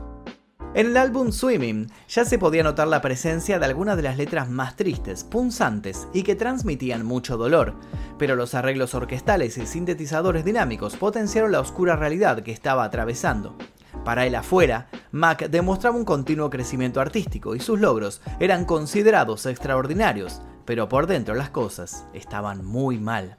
En 0.73 0.87
el 0.87 0.97
álbum 0.97 1.31
Swimming 1.31 1.87
ya 2.09 2.25
se 2.25 2.39
podía 2.39 2.65
notar 2.65 2.89
la 2.89 3.01
presencia 3.01 3.59
de 3.59 3.67
algunas 3.67 3.97
de 3.97 4.03
las 4.03 4.17
letras 4.17 4.49
más 4.49 4.75
tristes, 4.75 5.23
punzantes 5.23 6.09
y 6.13 6.25
que 6.25 6.35
transmitían 6.35 7.05
mucho 7.07 7.37
dolor, 7.37 7.75
pero 8.19 8.35
los 8.35 8.55
arreglos 8.55 8.95
orquestales 8.95 9.57
y 9.59 9.67
sintetizadores 9.67 10.45
dinámicos 10.45 10.97
potenciaron 10.97 11.53
la 11.53 11.61
oscura 11.61 11.95
realidad 11.95 12.43
que 12.43 12.51
estaba 12.53 12.83
atravesando. 12.83 13.57
Para 14.05 14.27
él 14.27 14.35
afuera, 14.35 14.89
Mac 15.13 15.49
demostraba 15.49 15.97
un 15.97 16.05
continuo 16.05 16.51
crecimiento 16.51 17.01
artístico 17.01 17.55
y 17.57 17.61
sus 17.61 17.81
logros 17.81 18.21
eran 18.39 18.67
considerados 18.67 19.47
extraordinarios, 19.47 20.43
pero 20.67 20.91
por 20.91 21.07
dentro 21.07 21.35
las 21.35 21.49
cosas 21.49 22.07
estaban 22.13 22.65
muy 22.65 22.99
mal. 22.99 23.39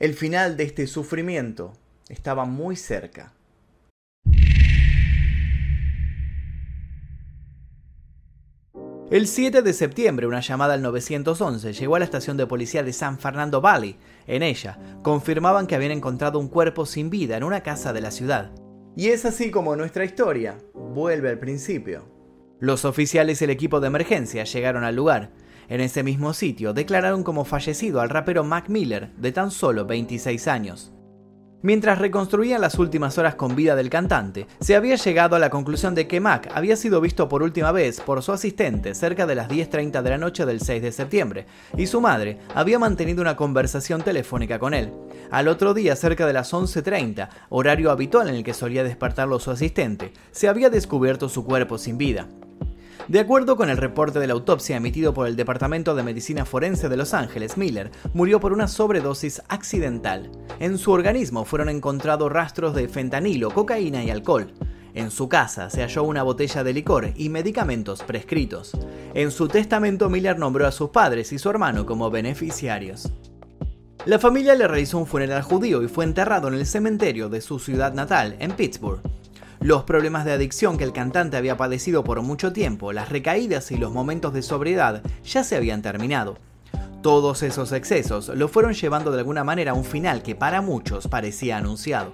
El 0.00 0.14
final 0.14 0.56
de 0.56 0.64
este 0.64 0.88
sufrimiento 0.88 1.74
estaba 2.08 2.44
muy 2.44 2.74
cerca. 2.74 3.34
El 9.12 9.28
7 9.28 9.62
de 9.62 9.72
septiembre, 9.74 10.26
una 10.26 10.40
llamada 10.40 10.74
al 10.74 10.82
911 10.82 11.74
llegó 11.74 11.96
a 11.96 11.98
la 11.98 12.06
estación 12.06 12.36
de 12.36 12.46
policía 12.46 12.82
de 12.82 12.94
San 12.94 13.18
Fernando 13.18 13.60
Valley. 13.60 13.96
En 14.26 14.42
ella, 14.42 14.78
confirmaban 15.02 15.66
que 15.66 15.74
habían 15.76 15.92
encontrado 15.92 16.38
un 16.38 16.48
cuerpo 16.48 16.86
sin 16.86 17.10
vida 17.10 17.36
en 17.36 17.44
una 17.44 17.62
casa 17.62 17.92
de 17.92 18.00
la 18.00 18.10
ciudad. 18.10 18.50
Y 18.96 19.08
es 19.08 19.24
así 19.24 19.50
como 19.50 19.74
nuestra 19.74 20.04
historia 20.04 20.58
vuelve 20.74 21.30
al 21.30 21.38
principio. 21.38 22.10
Los 22.60 22.84
oficiales 22.84 23.40
y 23.40 23.44
el 23.44 23.50
equipo 23.50 23.80
de 23.80 23.86
emergencia 23.86 24.44
llegaron 24.44 24.84
al 24.84 24.94
lugar. 24.94 25.32
En 25.68 25.80
ese 25.80 26.02
mismo 26.02 26.34
sitio 26.34 26.74
declararon 26.74 27.24
como 27.24 27.44
fallecido 27.44 28.00
al 28.00 28.10
rapero 28.10 28.44
Mac 28.44 28.68
Miller, 28.68 29.12
de 29.16 29.32
tan 29.32 29.50
solo 29.50 29.86
26 29.86 30.46
años. 30.48 30.92
Mientras 31.64 32.00
reconstruían 32.00 32.60
las 32.60 32.80
últimas 32.80 33.18
horas 33.18 33.36
con 33.36 33.54
vida 33.54 33.76
del 33.76 33.88
cantante, 33.88 34.48
se 34.58 34.74
había 34.74 34.96
llegado 34.96 35.36
a 35.36 35.38
la 35.38 35.48
conclusión 35.48 35.94
de 35.94 36.08
que 36.08 36.18
Mac 36.18 36.50
había 36.52 36.74
sido 36.74 37.00
visto 37.00 37.28
por 37.28 37.44
última 37.44 37.70
vez 37.70 38.00
por 38.00 38.20
su 38.20 38.32
asistente 38.32 38.96
cerca 38.96 39.26
de 39.26 39.36
las 39.36 39.48
10.30 39.48 40.02
de 40.02 40.10
la 40.10 40.18
noche 40.18 40.44
del 40.44 40.60
6 40.60 40.82
de 40.82 40.90
septiembre, 40.90 41.46
y 41.76 41.86
su 41.86 42.00
madre 42.00 42.38
había 42.52 42.80
mantenido 42.80 43.22
una 43.22 43.36
conversación 43.36 44.02
telefónica 44.02 44.58
con 44.58 44.74
él. 44.74 44.92
Al 45.30 45.46
otro 45.46 45.72
día, 45.72 45.94
cerca 45.94 46.26
de 46.26 46.32
las 46.32 46.52
11.30, 46.52 47.28
horario 47.50 47.92
habitual 47.92 48.28
en 48.28 48.34
el 48.34 48.44
que 48.44 48.54
solía 48.54 48.82
despertarlo 48.82 49.38
su 49.38 49.52
asistente, 49.52 50.12
se 50.32 50.48
había 50.48 50.68
descubierto 50.68 51.28
su 51.28 51.44
cuerpo 51.44 51.78
sin 51.78 51.96
vida. 51.96 52.26
De 53.08 53.18
acuerdo 53.18 53.56
con 53.56 53.68
el 53.68 53.76
reporte 53.76 54.20
de 54.20 54.26
la 54.28 54.32
autopsia 54.32 54.76
emitido 54.76 55.12
por 55.12 55.26
el 55.26 55.34
Departamento 55.34 55.94
de 55.94 56.04
Medicina 56.04 56.44
Forense 56.44 56.88
de 56.88 56.96
Los 56.96 57.14
Ángeles, 57.14 57.56
Miller 57.56 57.90
murió 58.14 58.38
por 58.38 58.52
una 58.52 58.68
sobredosis 58.68 59.42
accidental. 59.48 60.30
En 60.60 60.78
su 60.78 60.92
organismo 60.92 61.44
fueron 61.44 61.68
encontrados 61.68 62.30
rastros 62.30 62.74
de 62.74 62.88
fentanilo, 62.88 63.50
cocaína 63.50 64.04
y 64.04 64.10
alcohol. 64.10 64.52
En 64.94 65.10
su 65.10 65.28
casa 65.28 65.68
se 65.68 65.82
halló 65.82 66.04
una 66.04 66.22
botella 66.22 66.62
de 66.62 66.72
licor 66.72 67.12
y 67.16 67.28
medicamentos 67.28 68.02
prescritos. 68.02 68.72
En 69.14 69.30
su 69.30 69.48
testamento 69.48 70.08
Miller 70.08 70.38
nombró 70.38 70.66
a 70.66 70.72
sus 70.72 70.90
padres 70.90 71.32
y 71.32 71.38
su 71.38 71.50
hermano 71.50 71.84
como 71.86 72.10
beneficiarios. 72.10 73.10
La 74.04 74.18
familia 74.18 74.54
le 74.54 74.68
realizó 74.68 74.98
un 74.98 75.06
funeral 75.06 75.42
judío 75.42 75.82
y 75.82 75.88
fue 75.88 76.04
enterrado 76.04 76.48
en 76.48 76.54
el 76.54 76.66
cementerio 76.66 77.28
de 77.28 77.40
su 77.40 77.58
ciudad 77.58 77.94
natal, 77.94 78.36
en 78.38 78.52
Pittsburgh. 78.52 79.00
Los 79.62 79.84
problemas 79.84 80.24
de 80.24 80.32
adicción 80.32 80.76
que 80.76 80.82
el 80.82 80.92
cantante 80.92 81.36
había 81.36 81.56
padecido 81.56 82.02
por 82.02 82.20
mucho 82.20 82.52
tiempo, 82.52 82.92
las 82.92 83.10
recaídas 83.10 83.70
y 83.70 83.76
los 83.76 83.92
momentos 83.92 84.34
de 84.34 84.42
sobriedad 84.42 85.02
ya 85.24 85.44
se 85.44 85.54
habían 85.54 85.82
terminado. 85.82 86.36
Todos 87.00 87.44
esos 87.44 87.70
excesos 87.70 88.28
lo 88.28 88.48
fueron 88.48 88.74
llevando 88.74 89.12
de 89.12 89.20
alguna 89.20 89.44
manera 89.44 89.70
a 89.70 89.74
un 89.74 89.84
final 89.84 90.24
que 90.24 90.34
para 90.34 90.62
muchos 90.62 91.06
parecía 91.06 91.58
anunciado. 91.58 92.12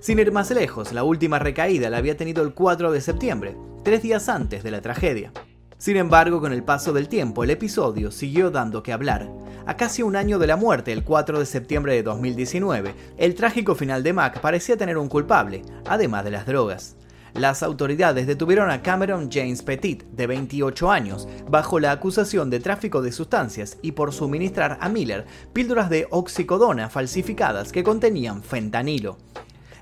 Sin 0.00 0.18
ir 0.18 0.32
más 0.32 0.50
lejos, 0.50 0.92
la 0.92 1.04
última 1.04 1.38
recaída 1.38 1.88
la 1.88 1.98
había 1.98 2.16
tenido 2.16 2.42
el 2.42 2.52
4 2.52 2.90
de 2.90 3.00
septiembre, 3.00 3.56
tres 3.84 4.02
días 4.02 4.28
antes 4.28 4.64
de 4.64 4.72
la 4.72 4.80
tragedia. 4.80 5.32
Sin 5.78 5.96
embargo, 5.96 6.40
con 6.40 6.52
el 6.52 6.64
paso 6.64 6.92
del 6.92 7.08
tiempo, 7.08 7.44
el 7.44 7.50
episodio 7.50 8.10
siguió 8.10 8.50
dando 8.50 8.82
que 8.82 8.92
hablar. 8.92 9.30
A 9.64 9.76
casi 9.76 10.02
un 10.02 10.16
año 10.16 10.40
de 10.40 10.48
la 10.48 10.56
muerte, 10.56 10.92
el 10.92 11.04
4 11.04 11.38
de 11.38 11.46
septiembre 11.46 11.94
de 11.94 12.02
2019, 12.02 12.94
el 13.16 13.36
trágico 13.36 13.76
final 13.76 14.02
de 14.02 14.12
Mac 14.12 14.40
parecía 14.40 14.76
tener 14.76 14.98
un 14.98 15.08
culpable, 15.08 15.62
además 15.86 16.24
de 16.24 16.32
las 16.32 16.46
drogas. 16.46 16.96
Las 17.32 17.62
autoridades 17.62 18.26
detuvieron 18.26 18.72
a 18.72 18.82
Cameron 18.82 19.30
James 19.30 19.62
Petit, 19.62 20.02
de 20.02 20.26
28 20.26 20.90
años, 20.90 21.28
bajo 21.48 21.78
la 21.78 21.92
acusación 21.92 22.50
de 22.50 22.58
tráfico 22.58 23.00
de 23.00 23.12
sustancias 23.12 23.78
y 23.80 23.92
por 23.92 24.12
suministrar 24.12 24.78
a 24.80 24.88
Miller 24.88 25.26
píldoras 25.52 25.90
de 25.90 26.08
oxicodona 26.10 26.88
falsificadas 26.88 27.70
que 27.70 27.84
contenían 27.84 28.42
fentanilo. 28.42 29.18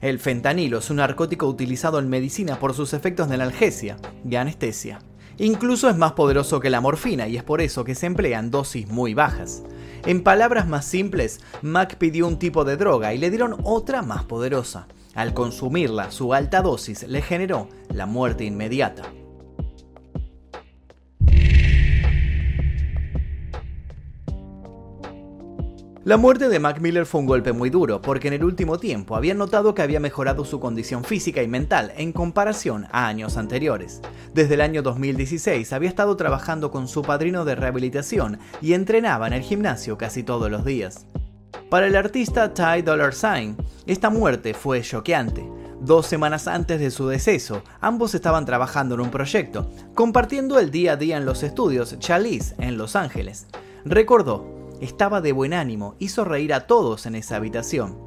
El 0.02 0.18
fentanilo 0.18 0.78
es 0.78 0.90
un 0.90 0.96
narcótico 0.96 1.46
utilizado 1.46 1.98
en 1.98 2.10
medicina 2.10 2.58
por 2.58 2.74
sus 2.74 2.92
efectos 2.92 3.30
de 3.30 3.36
analgesia 3.36 3.96
y 4.28 4.36
anestesia. 4.36 4.98
Incluso 5.38 5.90
es 5.90 5.96
más 5.96 6.12
poderoso 6.12 6.60
que 6.60 6.70
la 6.70 6.80
morfina 6.80 7.28
y 7.28 7.36
es 7.36 7.42
por 7.42 7.60
eso 7.60 7.84
que 7.84 7.94
se 7.94 8.06
emplea 8.06 8.38
en 8.38 8.50
dosis 8.50 8.88
muy 8.88 9.12
bajas. 9.12 9.62
En 10.06 10.22
palabras 10.22 10.66
más 10.66 10.84
simples, 10.84 11.40
Mac 11.62 11.96
pidió 11.96 12.26
un 12.26 12.38
tipo 12.38 12.64
de 12.64 12.76
droga 12.76 13.12
y 13.12 13.18
le 13.18 13.30
dieron 13.30 13.56
otra 13.64 14.02
más 14.02 14.24
poderosa. 14.24 14.86
Al 15.14 15.34
consumirla, 15.34 16.10
su 16.10 16.32
alta 16.32 16.62
dosis 16.62 17.02
le 17.08 17.22
generó 17.22 17.68
la 17.92 18.06
muerte 18.06 18.44
inmediata. 18.44 19.02
La 26.06 26.16
muerte 26.16 26.48
de 26.48 26.60
Mac 26.60 26.78
Miller 26.80 27.04
fue 27.04 27.20
un 27.20 27.26
golpe 27.26 27.52
muy 27.52 27.68
duro, 27.68 28.00
porque 28.00 28.28
en 28.28 28.34
el 28.34 28.44
último 28.44 28.78
tiempo 28.78 29.16
habían 29.16 29.38
notado 29.38 29.75
que 29.75 29.82
había 29.82 29.98
mejorado 29.98 30.44
su 30.44 30.60
condición 30.60 31.02
física 31.02 31.42
y 31.42 31.48
mental 31.48 31.92
en 31.96 32.12
comparación 32.12 32.86
a 32.92 33.08
años 33.08 33.36
anteriores. 33.36 34.02
Desde 34.32 34.54
el 34.54 34.60
año 34.60 34.82
2016 34.82 35.72
había 35.72 35.88
estado 35.88 36.16
trabajando 36.16 36.70
con 36.70 36.86
su 36.86 37.02
padrino 37.02 37.44
de 37.44 37.56
rehabilitación 37.56 38.38
y 38.62 38.75
entrenaba 38.75 39.26
en 39.26 39.32
el 39.32 39.42
gimnasio 39.42 39.98
casi 39.98 40.22
todos 40.22 40.48
los 40.48 40.64
días. 40.64 41.06
Para 41.70 41.88
el 41.88 41.96
artista 41.96 42.54
Ty 42.54 42.82
Dollar 42.82 43.12
Sign, 43.12 43.56
esta 43.88 44.08
muerte 44.08 44.54
fue 44.54 44.82
choqueante. 44.82 45.44
Dos 45.80 46.06
semanas 46.06 46.46
antes 46.46 46.78
de 46.78 46.92
su 46.92 47.08
deceso, 47.08 47.64
ambos 47.80 48.14
estaban 48.14 48.46
trabajando 48.46 48.94
en 48.94 49.00
un 49.00 49.10
proyecto, 49.10 49.72
compartiendo 49.96 50.60
el 50.60 50.70
día 50.70 50.92
a 50.92 50.96
día 50.96 51.16
en 51.16 51.26
los 51.26 51.42
estudios 51.42 51.98
Chalice 51.98 52.54
en 52.58 52.78
Los 52.78 52.94
Ángeles. 52.94 53.48
Recordó, 53.84 54.55
estaba 54.80 55.21
de 55.21 55.33
buen 55.33 55.54
ánimo, 55.54 55.95
hizo 55.99 56.25
reír 56.25 56.52
a 56.52 56.66
todos 56.66 57.06
en 57.06 57.14
esa 57.14 57.37
habitación. 57.37 57.99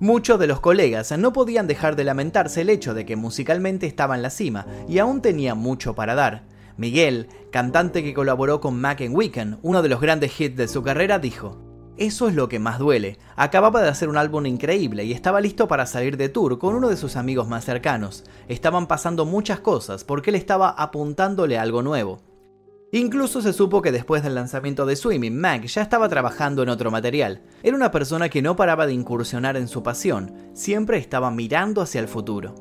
Muchos 0.00 0.38
de 0.38 0.46
los 0.46 0.60
colegas 0.60 1.16
no 1.16 1.32
podían 1.32 1.66
dejar 1.66 1.96
de 1.96 2.04
lamentarse 2.04 2.62
el 2.62 2.70
hecho 2.70 2.94
de 2.94 3.06
que 3.06 3.16
musicalmente 3.16 3.86
estaba 3.86 4.16
en 4.16 4.22
la 4.22 4.30
cima 4.30 4.66
y 4.88 4.98
aún 4.98 5.22
tenía 5.22 5.54
mucho 5.54 5.94
para 5.94 6.14
dar. 6.14 6.44
Miguel, 6.76 7.28
cantante 7.52 8.02
que 8.02 8.14
colaboró 8.14 8.60
con 8.60 8.80
Mac 8.80 9.00
en 9.00 9.14
Weekend, 9.14 9.58
uno 9.62 9.82
de 9.82 9.88
los 9.88 10.00
grandes 10.00 10.40
hits 10.40 10.56
de 10.56 10.66
su 10.66 10.82
carrera, 10.82 11.20
dijo, 11.20 11.58
eso 11.96 12.26
es 12.26 12.34
lo 12.34 12.48
que 12.48 12.58
más 12.58 12.80
duele. 12.80 13.18
Acababa 13.36 13.80
de 13.80 13.88
hacer 13.88 14.08
un 14.08 14.16
álbum 14.16 14.46
increíble 14.46 15.04
y 15.04 15.12
estaba 15.12 15.40
listo 15.40 15.68
para 15.68 15.86
salir 15.86 16.16
de 16.16 16.28
tour 16.28 16.58
con 16.58 16.74
uno 16.74 16.88
de 16.88 16.96
sus 16.96 17.14
amigos 17.14 17.46
más 17.46 17.64
cercanos. 17.64 18.24
Estaban 18.48 18.88
pasando 18.88 19.24
muchas 19.24 19.60
cosas 19.60 20.02
porque 20.02 20.30
él 20.30 20.36
estaba 20.36 20.70
apuntándole 20.70 21.56
algo 21.56 21.82
nuevo. 21.82 22.33
Incluso 22.94 23.42
se 23.42 23.52
supo 23.52 23.82
que 23.82 23.90
después 23.90 24.22
del 24.22 24.36
lanzamiento 24.36 24.86
de 24.86 24.94
Swimming, 24.94 25.36
Mac 25.36 25.64
ya 25.64 25.82
estaba 25.82 26.08
trabajando 26.08 26.62
en 26.62 26.68
otro 26.68 26.92
material. 26.92 27.42
Era 27.64 27.74
una 27.74 27.90
persona 27.90 28.28
que 28.28 28.40
no 28.40 28.54
paraba 28.54 28.86
de 28.86 28.92
incursionar 28.92 29.56
en 29.56 29.66
su 29.66 29.82
pasión, 29.82 30.32
siempre 30.52 30.98
estaba 30.98 31.32
mirando 31.32 31.82
hacia 31.82 32.00
el 32.00 32.06
futuro. 32.06 32.54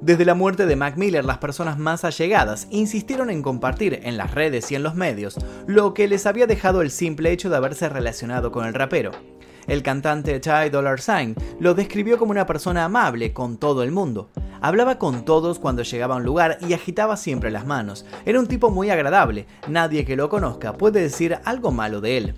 Desde 0.00 0.24
la 0.24 0.34
muerte 0.34 0.64
de 0.64 0.76
Mac 0.76 0.96
Miller, 0.96 1.26
las 1.26 1.36
personas 1.36 1.78
más 1.78 2.06
allegadas 2.06 2.68
insistieron 2.70 3.28
en 3.28 3.42
compartir 3.42 4.00
en 4.02 4.16
las 4.16 4.30
redes 4.30 4.72
y 4.72 4.76
en 4.76 4.82
los 4.82 4.94
medios 4.94 5.36
lo 5.66 5.92
que 5.92 6.08
les 6.08 6.24
había 6.24 6.46
dejado 6.46 6.80
el 6.80 6.90
simple 6.90 7.32
hecho 7.32 7.50
de 7.50 7.56
haberse 7.56 7.90
relacionado 7.90 8.50
con 8.50 8.64
el 8.64 8.72
rapero. 8.72 9.10
El 9.66 9.82
cantante 9.82 10.40
Ty 10.40 10.70
Dollar 10.70 11.00
Sign 11.00 11.36
lo 11.60 11.74
describió 11.74 12.18
como 12.18 12.32
una 12.32 12.46
persona 12.46 12.84
amable 12.84 13.32
con 13.32 13.58
todo 13.58 13.82
el 13.82 13.92
mundo. 13.92 14.30
Hablaba 14.60 14.98
con 14.98 15.24
todos 15.24 15.58
cuando 15.58 15.82
llegaba 15.82 16.14
a 16.14 16.18
un 16.18 16.24
lugar 16.24 16.58
y 16.60 16.72
agitaba 16.72 17.16
siempre 17.16 17.50
las 17.50 17.66
manos. 17.66 18.04
Era 18.24 18.40
un 18.40 18.46
tipo 18.46 18.70
muy 18.70 18.90
agradable, 18.90 19.46
nadie 19.68 20.04
que 20.04 20.16
lo 20.16 20.28
conozca 20.28 20.72
puede 20.72 21.00
decir 21.00 21.38
algo 21.44 21.70
malo 21.70 22.00
de 22.00 22.16
él. 22.16 22.34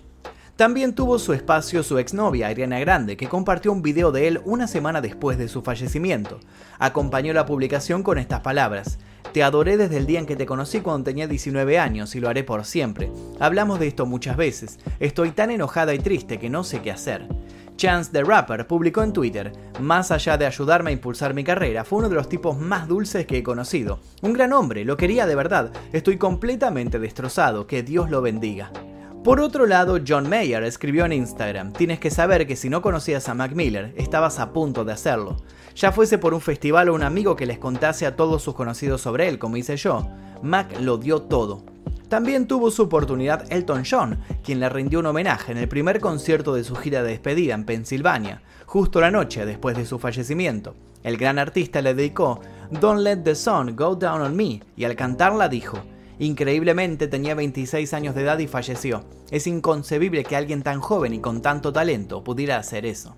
También 0.56 0.94
tuvo 0.94 1.18
su 1.18 1.32
espacio 1.32 1.82
su 1.82 1.98
exnovia, 1.98 2.46
Ariana 2.46 2.78
Grande, 2.78 3.16
que 3.16 3.28
compartió 3.28 3.72
un 3.72 3.82
video 3.82 4.12
de 4.12 4.28
él 4.28 4.40
una 4.44 4.68
semana 4.68 5.00
después 5.00 5.36
de 5.36 5.48
su 5.48 5.62
fallecimiento. 5.62 6.38
Acompañó 6.78 7.32
la 7.32 7.44
publicación 7.44 8.04
con 8.04 8.18
estas 8.18 8.40
palabras. 8.40 8.98
Te 9.32 9.42
adoré 9.42 9.76
desde 9.76 9.96
el 9.96 10.06
día 10.06 10.20
en 10.20 10.26
que 10.26 10.36
te 10.36 10.46
conocí 10.46 10.80
cuando 10.80 11.04
tenía 11.04 11.26
19 11.26 11.78
años 11.78 12.14
y 12.14 12.20
lo 12.20 12.28
haré 12.28 12.44
por 12.44 12.64
siempre. 12.64 13.10
Hablamos 13.40 13.80
de 13.80 13.88
esto 13.88 14.06
muchas 14.06 14.36
veces. 14.36 14.78
Estoy 15.00 15.32
tan 15.32 15.50
enojada 15.50 15.94
y 15.94 15.98
triste 15.98 16.38
que 16.38 16.50
no 16.50 16.62
sé 16.62 16.80
qué 16.82 16.90
hacer. 16.90 17.26
Chance 17.76 18.12
the 18.12 18.22
Rapper 18.22 18.66
publicó 18.68 19.02
en 19.02 19.12
Twitter, 19.12 19.52
más 19.80 20.12
allá 20.12 20.36
de 20.36 20.46
ayudarme 20.46 20.90
a 20.90 20.92
impulsar 20.92 21.34
mi 21.34 21.42
carrera, 21.42 21.84
fue 21.84 21.98
uno 21.98 22.08
de 22.08 22.14
los 22.14 22.28
tipos 22.28 22.56
más 22.56 22.86
dulces 22.86 23.26
que 23.26 23.38
he 23.38 23.42
conocido. 23.42 23.98
Un 24.22 24.32
gran 24.32 24.52
hombre, 24.52 24.84
lo 24.84 24.96
quería 24.96 25.26
de 25.26 25.34
verdad. 25.34 25.72
Estoy 25.92 26.16
completamente 26.16 27.00
destrozado, 27.00 27.66
que 27.66 27.82
Dios 27.82 28.10
lo 28.10 28.22
bendiga. 28.22 28.70
Por 29.24 29.40
otro 29.40 29.64
lado, 29.64 29.98
John 30.06 30.28
Mayer 30.28 30.62
escribió 30.64 31.06
en 31.06 31.14
Instagram, 31.14 31.72
tienes 31.72 31.98
que 31.98 32.10
saber 32.10 32.46
que 32.46 32.56
si 32.56 32.68
no 32.68 32.82
conocías 32.82 33.26
a 33.30 33.34
Mac 33.34 33.52
Miller, 33.54 33.94
estabas 33.96 34.38
a 34.38 34.52
punto 34.52 34.84
de 34.84 34.92
hacerlo. 34.92 35.38
Ya 35.74 35.92
fuese 35.92 36.18
por 36.18 36.34
un 36.34 36.42
festival 36.42 36.90
o 36.90 36.94
un 36.94 37.02
amigo 37.02 37.34
que 37.34 37.46
les 37.46 37.58
contase 37.58 38.04
a 38.04 38.16
todos 38.16 38.42
sus 38.42 38.54
conocidos 38.54 39.00
sobre 39.00 39.26
él, 39.26 39.38
como 39.38 39.56
hice 39.56 39.78
yo, 39.78 40.06
Mac 40.42 40.78
lo 40.78 40.98
dio 40.98 41.22
todo. 41.22 41.64
También 42.10 42.46
tuvo 42.46 42.70
su 42.70 42.82
oportunidad 42.82 43.50
Elton 43.50 43.84
John, 43.90 44.18
quien 44.44 44.60
le 44.60 44.68
rindió 44.68 44.98
un 44.98 45.06
homenaje 45.06 45.52
en 45.52 45.58
el 45.58 45.68
primer 45.68 46.00
concierto 46.00 46.54
de 46.54 46.62
su 46.62 46.76
gira 46.76 47.02
de 47.02 47.12
despedida 47.12 47.54
en 47.54 47.64
Pensilvania, 47.64 48.42
justo 48.66 49.00
la 49.00 49.10
noche 49.10 49.46
después 49.46 49.74
de 49.74 49.86
su 49.86 49.98
fallecimiento. 49.98 50.74
El 51.02 51.16
gran 51.16 51.38
artista 51.38 51.80
le 51.80 51.94
dedicó 51.94 52.42
Don't 52.70 53.00
Let 53.00 53.22
the 53.22 53.34
Sun 53.34 53.74
Go 53.74 53.96
Down 53.96 54.20
on 54.20 54.36
Me 54.36 54.60
y 54.76 54.84
al 54.84 54.96
cantarla 54.96 55.48
dijo, 55.48 55.78
Increíblemente 56.18 57.08
tenía 57.08 57.34
26 57.34 57.92
años 57.94 58.14
de 58.14 58.22
edad 58.22 58.38
y 58.38 58.46
falleció. 58.46 59.04
Es 59.30 59.46
inconcebible 59.46 60.24
que 60.24 60.36
alguien 60.36 60.62
tan 60.62 60.80
joven 60.80 61.14
y 61.14 61.20
con 61.20 61.42
tanto 61.42 61.72
talento 61.72 62.22
pudiera 62.22 62.56
hacer 62.56 62.86
eso. 62.86 63.16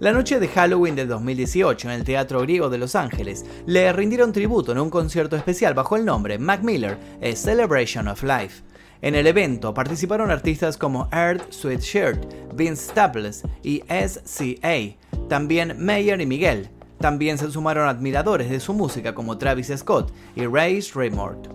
La 0.00 0.12
noche 0.12 0.38
de 0.38 0.46
Halloween 0.46 0.94
de 0.94 1.06
2018 1.06 1.88
en 1.88 1.94
el 1.94 2.04
Teatro 2.04 2.40
Griego 2.42 2.70
de 2.70 2.78
Los 2.78 2.94
Ángeles 2.94 3.44
le 3.66 3.92
rindieron 3.92 4.32
tributo 4.32 4.70
en 4.70 4.78
un 4.78 4.90
concierto 4.90 5.34
especial 5.34 5.74
bajo 5.74 5.96
el 5.96 6.04
nombre 6.04 6.38
Mac 6.38 6.62
Miller, 6.62 6.96
A 7.20 7.34
Celebration 7.34 8.06
of 8.06 8.22
Life. 8.22 8.62
En 9.00 9.14
el 9.14 9.28
evento 9.28 9.72
participaron 9.74 10.32
artistas 10.32 10.76
como 10.76 11.08
Earth 11.12 11.52
Sweatshirt, 11.52 12.20
Vince 12.54 12.90
Staples 12.90 13.44
y 13.62 13.82
SCA, 13.88 14.96
también 15.28 15.76
Mayer 15.78 16.20
y 16.20 16.26
Miguel. 16.26 16.68
También 16.98 17.38
se 17.38 17.48
sumaron 17.48 17.88
admiradores 17.88 18.50
de 18.50 18.58
su 18.58 18.74
música 18.74 19.14
como 19.14 19.38
Travis 19.38 19.72
Scott 19.76 20.12
y 20.34 20.46
Ray 20.46 20.80
Raymond. 20.92 21.48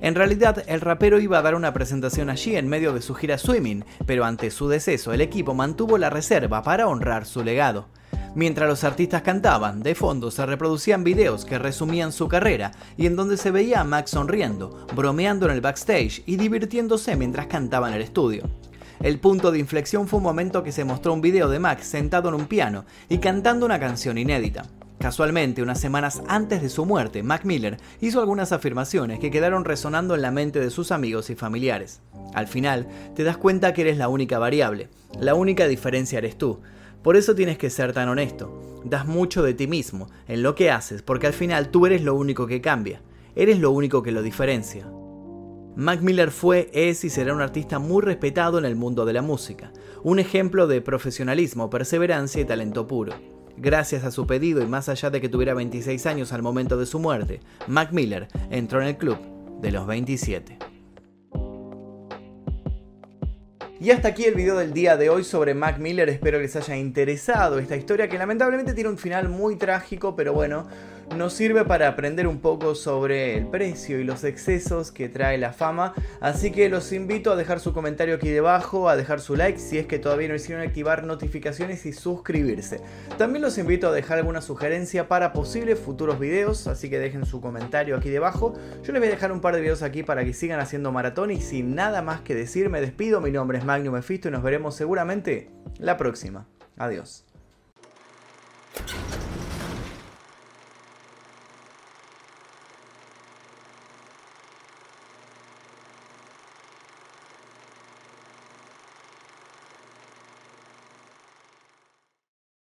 En 0.00 0.16
realidad, 0.16 0.64
el 0.66 0.80
rapero 0.80 1.20
iba 1.20 1.38
a 1.38 1.42
dar 1.42 1.54
una 1.54 1.72
presentación 1.72 2.30
allí 2.30 2.56
en 2.56 2.68
medio 2.68 2.92
de 2.92 3.02
su 3.02 3.14
gira 3.14 3.38
Swimming, 3.38 3.84
pero 4.04 4.24
ante 4.24 4.50
su 4.50 4.68
deceso 4.68 5.12
el 5.12 5.20
equipo 5.20 5.54
mantuvo 5.54 5.98
la 5.98 6.10
reserva 6.10 6.62
para 6.62 6.88
honrar 6.88 7.26
su 7.26 7.44
legado. 7.44 7.86
Mientras 8.38 8.68
los 8.68 8.84
artistas 8.84 9.22
cantaban, 9.22 9.82
de 9.82 9.96
fondo 9.96 10.30
se 10.30 10.46
reproducían 10.46 11.02
videos 11.02 11.44
que 11.44 11.58
resumían 11.58 12.12
su 12.12 12.28
carrera 12.28 12.70
y 12.96 13.06
en 13.06 13.16
donde 13.16 13.36
se 13.36 13.50
veía 13.50 13.80
a 13.80 13.84
Max 13.84 14.12
sonriendo, 14.12 14.86
bromeando 14.94 15.46
en 15.46 15.52
el 15.54 15.60
backstage 15.60 16.22
y 16.24 16.36
divirtiéndose 16.36 17.16
mientras 17.16 17.48
cantaba 17.48 17.88
en 17.88 17.94
el 17.94 18.02
estudio. 18.02 18.48
El 19.00 19.18
punto 19.18 19.50
de 19.50 19.58
inflexión 19.58 20.06
fue 20.06 20.18
un 20.18 20.22
momento 20.22 20.62
que 20.62 20.70
se 20.70 20.84
mostró 20.84 21.14
un 21.14 21.20
video 21.20 21.48
de 21.48 21.58
Max 21.58 21.88
sentado 21.88 22.28
en 22.28 22.36
un 22.36 22.46
piano 22.46 22.84
y 23.08 23.18
cantando 23.18 23.66
una 23.66 23.80
canción 23.80 24.18
inédita. 24.18 24.66
Casualmente, 25.00 25.60
unas 25.60 25.80
semanas 25.80 26.22
antes 26.28 26.62
de 26.62 26.68
su 26.68 26.86
muerte, 26.86 27.24
Mac 27.24 27.44
Miller 27.44 27.78
hizo 28.00 28.20
algunas 28.20 28.52
afirmaciones 28.52 29.18
que 29.18 29.32
quedaron 29.32 29.64
resonando 29.64 30.14
en 30.14 30.22
la 30.22 30.30
mente 30.30 30.60
de 30.60 30.70
sus 30.70 30.92
amigos 30.92 31.28
y 31.30 31.34
familiares. 31.34 32.02
Al 32.34 32.46
final, 32.46 32.86
te 33.16 33.24
das 33.24 33.36
cuenta 33.36 33.72
que 33.72 33.80
eres 33.80 33.96
la 33.96 34.08
única 34.08 34.38
variable, 34.38 34.90
la 35.18 35.34
única 35.34 35.66
diferencia 35.66 36.18
eres 36.18 36.38
tú. 36.38 36.60
Por 37.02 37.16
eso 37.16 37.34
tienes 37.34 37.58
que 37.58 37.70
ser 37.70 37.92
tan 37.92 38.08
honesto. 38.08 38.82
Das 38.84 39.06
mucho 39.06 39.42
de 39.42 39.54
ti 39.54 39.66
mismo, 39.66 40.08
en 40.26 40.42
lo 40.42 40.54
que 40.54 40.70
haces, 40.70 41.02
porque 41.02 41.26
al 41.26 41.32
final 41.32 41.70
tú 41.70 41.86
eres 41.86 42.02
lo 42.02 42.14
único 42.14 42.46
que 42.46 42.60
cambia. 42.60 43.02
Eres 43.34 43.58
lo 43.58 43.70
único 43.70 44.02
que 44.02 44.12
lo 44.12 44.22
diferencia. 44.22 44.90
Mac 45.76 46.00
Miller 46.00 46.32
fue, 46.32 46.70
es 46.72 47.04
y 47.04 47.10
será 47.10 47.32
un 47.32 47.40
artista 47.40 47.78
muy 47.78 48.02
respetado 48.02 48.58
en 48.58 48.64
el 48.64 48.74
mundo 48.74 49.04
de 49.04 49.12
la 49.12 49.22
música, 49.22 49.72
un 50.02 50.18
ejemplo 50.18 50.66
de 50.66 50.80
profesionalismo, 50.80 51.70
perseverancia 51.70 52.42
y 52.42 52.44
talento 52.44 52.88
puro. 52.88 53.12
Gracias 53.56 54.02
a 54.02 54.10
su 54.10 54.26
pedido 54.26 54.60
y 54.60 54.66
más 54.66 54.88
allá 54.88 55.10
de 55.10 55.20
que 55.20 55.28
tuviera 55.28 55.54
26 55.54 56.04
años 56.06 56.32
al 56.32 56.42
momento 56.42 56.76
de 56.76 56.86
su 56.86 56.98
muerte, 56.98 57.40
Mac 57.68 57.92
Miller 57.92 58.26
entró 58.50 58.80
en 58.80 58.88
el 58.88 58.96
club 58.96 59.18
de 59.60 59.70
los 59.70 59.86
27. 59.86 60.67
Y 63.80 63.92
hasta 63.92 64.08
aquí 64.08 64.24
el 64.24 64.34
video 64.34 64.58
del 64.58 64.72
día 64.72 64.96
de 64.96 65.08
hoy 65.08 65.22
sobre 65.22 65.54
Mac 65.54 65.78
Miller. 65.78 66.08
Espero 66.08 66.38
que 66.38 66.42
les 66.42 66.56
haya 66.56 66.76
interesado 66.76 67.60
esta 67.60 67.76
historia 67.76 68.08
que 68.08 68.18
lamentablemente 68.18 68.74
tiene 68.74 68.90
un 68.90 68.98
final 68.98 69.28
muy 69.28 69.54
trágico, 69.54 70.16
pero 70.16 70.32
bueno, 70.32 70.66
nos 71.16 71.32
sirve 71.32 71.64
para 71.64 71.88
aprender 71.88 72.26
un 72.26 72.38
poco 72.38 72.74
sobre 72.74 73.36
el 73.36 73.46
precio 73.46 73.98
y 73.98 74.04
los 74.04 74.24
excesos 74.24 74.92
que 74.92 75.08
trae 75.08 75.38
la 75.38 75.52
fama. 75.52 75.94
Así 76.20 76.50
que 76.50 76.68
los 76.68 76.92
invito 76.92 77.32
a 77.32 77.36
dejar 77.36 77.60
su 77.60 77.72
comentario 77.72 78.14
aquí 78.16 78.28
debajo, 78.28 78.88
a 78.88 78.96
dejar 78.96 79.20
su 79.20 79.34
like 79.34 79.58
si 79.58 79.78
es 79.78 79.86
que 79.86 79.98
todavía 79.98 80.28
no 80.28 80.34
hicieron 80.34 80.64
activar 80.64 81.04
notificaciones 81.04 81.86
y 81.86 81.92
suscribirse. 81.92 82.80
También 83.16 83.42
los 83.42 83.58
invito 83.58 83.88
a 83.88 83.92
dejar 83.92 84.18
alguna 84.18 84.40
sugerencia 84.40 85.08
para 85.08 85.32
posibles 85.32 85.78
futuros 85.78 86.18
videos, 86.18 86.66
así 86.66 86.88
que 86.90 86.98
dejen 86.98 87.26
su 87.26 87.40
comentario 87.40 87.96
aquí 87.96 88.10
debajo. 88.10 88.54
Yo 88.82 88.92
les 88.92 89.00
voy 89.00 89.08
a 89.08 89.12
dejar 89.12 89.32
un 89.32 89.40
par 89.40 89.54
de 89.54 89.60
videos 89.60 89.82
aquí 89.82 90.02
para 90.02 90.24
que 90.24 90.32
sigan 90.32 90.60
haciendo 90.60 90.92
maratón 90.92 91.30
y 91.30 91.40
sin 91.40 91.74
nada 91.74 92.02
más 92.02 92.20
que 92.20 92.34
decir 92.34 92.70
me 92.70 92.80
despido. 92.80 93.20
Mi 93.20 93.30
nombre 93.30 93.58
es 93.58 93.64
Magnum 93.64 93.94
Mephisto 93.94 94.28
y 94.28 94.30
nos 94.32 94.42
veremos 94.42 94.74
seguramente 94.76 95.50
la 95.78 95.96
próxima. 95.96 96.46
Adiós. 96.76 97.27